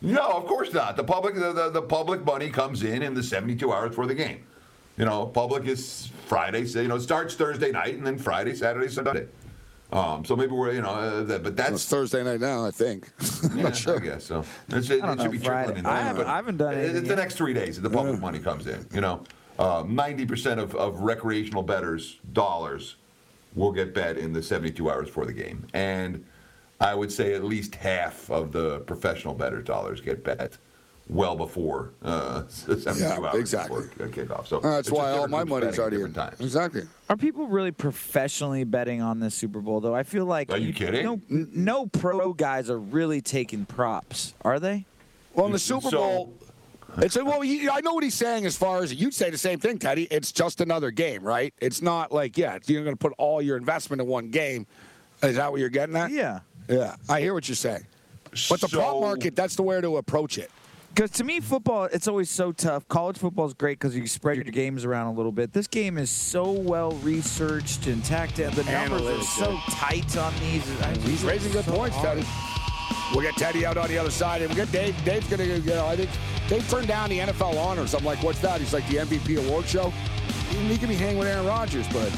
[0.01, 0.97] No, of course not.
[0.97, 4.14] The public, the, the, the public money comes in in the 72 hours before the
[4.14, 4.45] game.
[4.97, 8.55] You know, public is Friday, so, you know, it starts Thursday night and then Friday,
[8.55, 9.26] Saturday, Sunday.
[9.91, 12.70] Um, so maybe we're, you know, uh, that, but It's that's Thursday night now, I
[12.70, 13.09] think.
[13.45, 13.97] I'm yeah, not sure.
[13.97, 14.45] I guess so.
[14.68, 15.72] It's, it, I don't it should be Friday.
[15.72, 15.86] trickling in.
[15.86, 18.20] I haven't- I haven't done it- anything It's the next three days that the public
[18.20, 18.86] money comes in.
[18.93, 19.24] You know,
[19.59, 22.97] Um, ninety percent of, of recreational bettors' dollars
[23.55, 26.22] will get bet in the seventy-two hours before the game, and
[26.80, 30.59] I would say at least half of the professional bettors' dollars get bet
[31.09, 33.83] well before uh, seventy-two Yeah, hours exactly.
[33.87, 34.47] before kickoff.
[34.47, 36.03] So Uh, that's why all my groups money's already in.
[36.13, 36.41] different times.
[36.41, 36.83] Exactly.
[37.09, 39.95] Are people really professionally betting on this Super Bowl, though?
[39.95, 40.51] I feel like.
[40.53, 41.05] Are you kidding?
[41.05, 44.85] No, no pro guys are really taking props, are they?
[45.35, 46.35] Well, in the Super So- Bowl,
[46.99, 47.45] it's a, well.
[47.45, 50.09] You, I know what he's saying as far as you'd say the same thing, Teddy.
[50.11, 51.55] It's just another game, right?
[51.61, 54.67] It's not like yeah, you're going to put all your investment in one game.
[55.23, 56.11] Is that what you're getting at?
[56.11, 56.41] Yeah.
[56.69, 57.87] Yeah, I hear what you're saying.
[58.51, 60.51] But the prop market, that's the way to approach it.
[60.99, 62.89] Because to me, football, it's always so tough.
[62.89, 65.53] College football is great because you spread your games around a little bit.
[65.53, 68.53] This game is so well researched and tacked in.
[68.55, 70.69] The numbers are so tight on these.
[70.81, 72.19] I He's raising good so points, hard.
[72.19, 72.27] Teddy.
[73.15, 75.05] We'll get Teddy out on the other side, and we'll get Dave.
[75.05, 76.11] Dave's gonna, you know, I think
[76.49, 77.95] Dave turned down the NFL honors.
[77.95, 78.59] I'm like, what's that?
[78.61, 79.91] He's like the MVP award show.
[80.51, 82.13] He can be hanging with Aaron Rodgers, but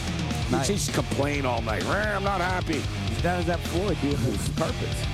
[0.51, 0.68] Nice.
[0.68, 1.85] he just complain all night.
[1.85, 2.81] "Eh, I'm not happy.
[3.20, 5.04] He's down as that Floyd doing those carpets.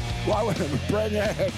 [0.26, 1.52] Why would I bring it?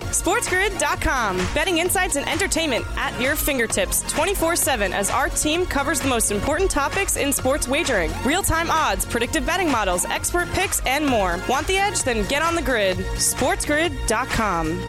[0.00, 1.36] SportsGrid.com.
[1.52, 6.30] Betting insights and entertainment at your fingertips 24 7 as our team covers the most
[6.30, 11.38] important topics in sports wagering real time odds, predictive betting models, expert picks, and more.
[11.50, 12.02] Want the edge?
[12.02, 12.96] Then get on the grid.
[12.96, 14.88] SportsGrid.com.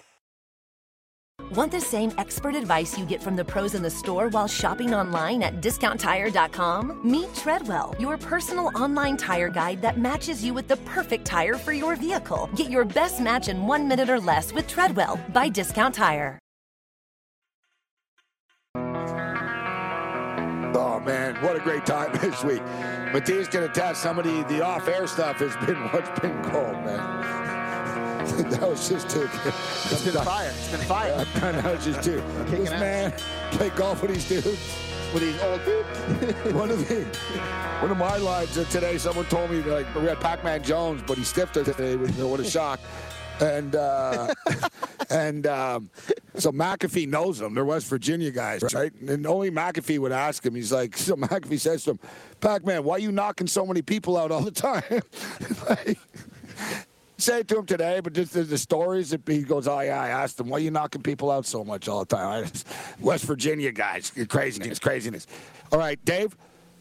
[1.49, 4.93] Want the same expert advice you get from the pros in the store while shopping
[4.93, 7.01] online at discounttire.com?
[7.03, 11.73] Meet Treadwell, your personal online tire guide that matches you with the perfect tire for
[11.73, 12.49] your vehicle.
[12.55, 16.39] Get your best match in one minute or less with Treadwell by Discount Tire.
[20.73, 22.61] Oh man, what a great time this week.
[23.13, 27.20] Matthias can attest some of the, the off-air stuff has been what's been called, man.
[28.51, 29.29] that was just too.
[29.45, 30.49] It's been fire.
[30.49, 31.25] It's been fire.
[31.35, 32.21] that was just too.
[32.45, 32.79] Kicking This ass.
[32.79, 33.13] man
[33.51, 34.45] played golf with these dudes.
[35.13, 36.53] With these old dudes.
[36.53, 37.03] one of the
[37.81, 41.17] one of my lines of today, someone told me like we had Pac-Man Jones, but
[41.17, 41.95] he stiffed us today.
[41.95, 42.79] With, what a shock!
[43.39, 44.33] And uh,
[45.09, 45.89] and um,
[46.35, 47.55] So McAfee knows them.
[47.55, 48.93] They're West Virginia guys, right?
[49.01, 50.53] And only McAfee would ask him.
[50.55, 51.99] He's like, so McAfee says to him,
[52.39, 54.83] Pac-Man, why are you knocking so many people out all the time?
[55.69, 55.97] like,
[57.21, 60.01] say it to him today, but just the, the stories that he goes, oh yeah,
[60.01, 62.49] I asked him, why are you knocking people out so much all the time?
[62.99, 65.27] West Virginia guys, craziness, craziness.
[65.71, 66.35] All right, Dave.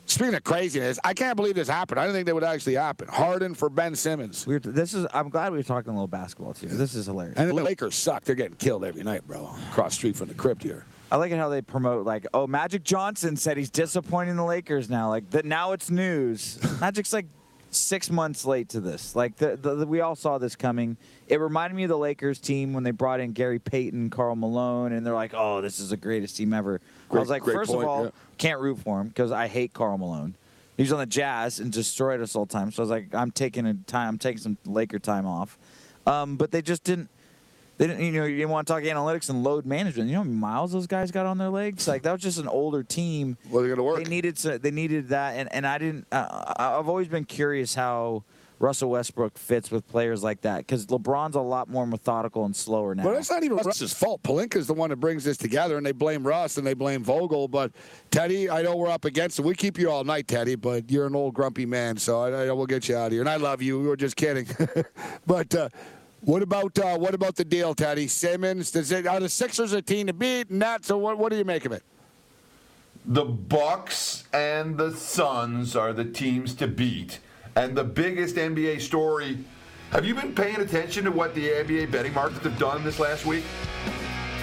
[0.07, 2.01] Speaking of craziness, I can't believe this happened.
[2.01, 3.07] I didn't think that would actually happen.
[3.07, 4.45] Harden for Ben Simmons.
[4.45, 5.07] We're, this is.
[5.14, 6.66] I'm glad we were talking a little basketball too.
[6.66, 7.38] This is hilarious.
[7.38, 8.24] And the Lakers suck.
[8.24, 9.55] They're getting killed every night, bro.
[9.70, 10.84] Across street from the crypt here.
[11.12, 14.91] I like it how they promote like, oh, Magic Johnson said he's disappointing the Lakers
[14.91, 15.09] now.
[15.09, 16.59] Like that now it's news.
[16.80, 17.26] Magic's like
[17.70, 19.14] six months late to this.
[19.14, 20.96] Like the, the, the, we all saw this coming.
[21.28, 24.92] It reminded me of the Lakers team when they brought in Gary Payton, Karl Malone,
[24.92, 26.80] and they're like, oh, this is the greatest team ever.
[27.08, 28.10] Great, I was like, first point, of all, yeah.
[28.38, 30.34] can't root for him because I hate Karl Malone.
[30.76, 32.72] He was on the Jazz and destroyed us all the time.
[32.72, 34.08] So I was like, I'm taking a time.
[34.08, 35.58] I'm taking some Laker time off.
[36.06, 37.10] Um, but they just didn't.
[37.81, 38.05] They didn't.
[38.05, 40.11] You know, you didn't want to talk analytics and load management.
[40.11, 41.89] You know how many miles those guys got on their legs?
[41.89, 43.39] Like that was just an older team.
[43.49, 44.05] Well, they're gonna work.
[44.05, 44.37] They needed.
[44.37, 46.07] To, they needed that, and and I didn't.
[46.12, 48.22] Uh, I've always been curious how.
[48.59, 52.95] Russell Westbrook fits with players like that because LeBron's a lot more methodical and slower
[52.95, 53.05] now.
[53.05, 54.22] But it's not even Russ's fault.
[54.22, 57.49] Pelinka's the one that brings this together, and they blame Russ and they blame Vogel.
[57.49, 57.72] But
[58.11, 59.47] Teddy, I know we're up against it.
[59.47, 62.53] We keep you all night, Teddy, but you're an old grumpy man, so I, I
[62.53, 63.22] will get you out of here.
[63.22, 63.81] And I love you.
[63.81, 64.47] We were just kidding.
[65.26, 65.70] but uh,
[66.22, 68.06] what about uh, what about the deal, Teddy?
[68.08, 68.70] Simmons?
[68.70, 70.46] Does it, are the Sixers a team to beat?
[70.50, 70.84] That.
[70.84, 71.18] So what?
[71.18, 71.82] What do you make of it?
[73.06, 77.18] The Bucks and the Suns are the teams to beat.
[77.56, 79.38] And the biggest NBA story.
[79.90, 83.26] Have you been paying attention to what the NBA betting markets have done this last
[83.26, 83.42] week?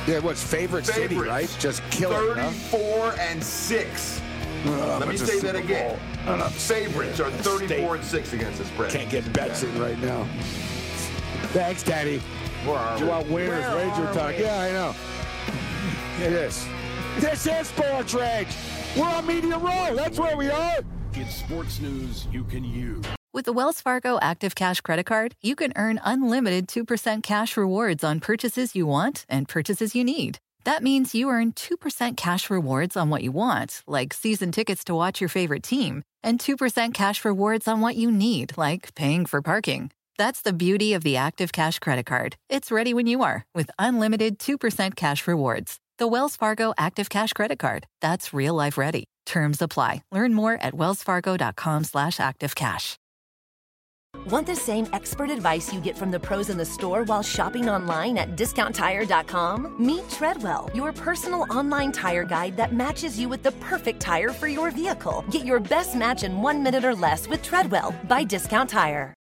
[0.06, 1.54] Yeah, what's favorite city, right?
[1.60, 2.38] Just killing it.
[2.38, 2.50] huh?
[2.50, 4.22] 34 and 6.
[4.66, 5.98] Uh, Let me say that again.
[6.50, 7.80] Favorites are 34 State.
[7.96, 8.92] and 6 against the spread.
[8.92, 10.28] Can't get bets in right now.
[11.54, 12.20] Thanks, Daddy.
[12.66, 13.10] Where are You we?
[13.12, 14.36] want winners, Where Ranger are talk?
[14.38, 14.44] we?
[14.44, 14.96] Yeah, I know.
[16.26, 16.66] It is.
[17.20, 18.48] This is Sports Rage.
[18.96, 19.96] We're on Media Row.
[19.96, 20.78] That's where we are.
[21.14, 23.04] It's sports news you can use.
[23.34, 28.04] With the Wells Fargo Active Cash Credit Card, you can earn unlimited 2% cash rewards
[28.04, 30.40] on purchases you want and purchases you need.
[30.64, 34.96] That means you earn 2% cash rewards on what you want, like season tickets to
[34.96, 39.42] watch your favorite team, and 2% cash rewards on what you need, like paying for
[39.42, 39.92] parking.
[40.18, 42.36] That's the beauty of the Active Cash Credit Card.
[42.50, 45.78] It's ready when you are with unlimited 2% cash rewards.
[46.00, 47.86] The Wells Fargo Active Cash Credit Card.
[48.02, 49.06] That's real life ready.
[49.26, 50.04] Terms apply.
[50.12, 52.96] Learn more at wellsfargo.com slash activecash.
[54.26, 57.70] Want the same expert advice you get from the pros in the store while shopping
[57.70, 59.76] online at discounttire.com?
[59.80, 64.48] Meet Treadwell, your personal online tire guide that matches you with the perfect tire for
[64.48, 65.24] your vehicle.
[65.30, 69.14] Get your best match in one minute or less with Treadwell by Discount Tire.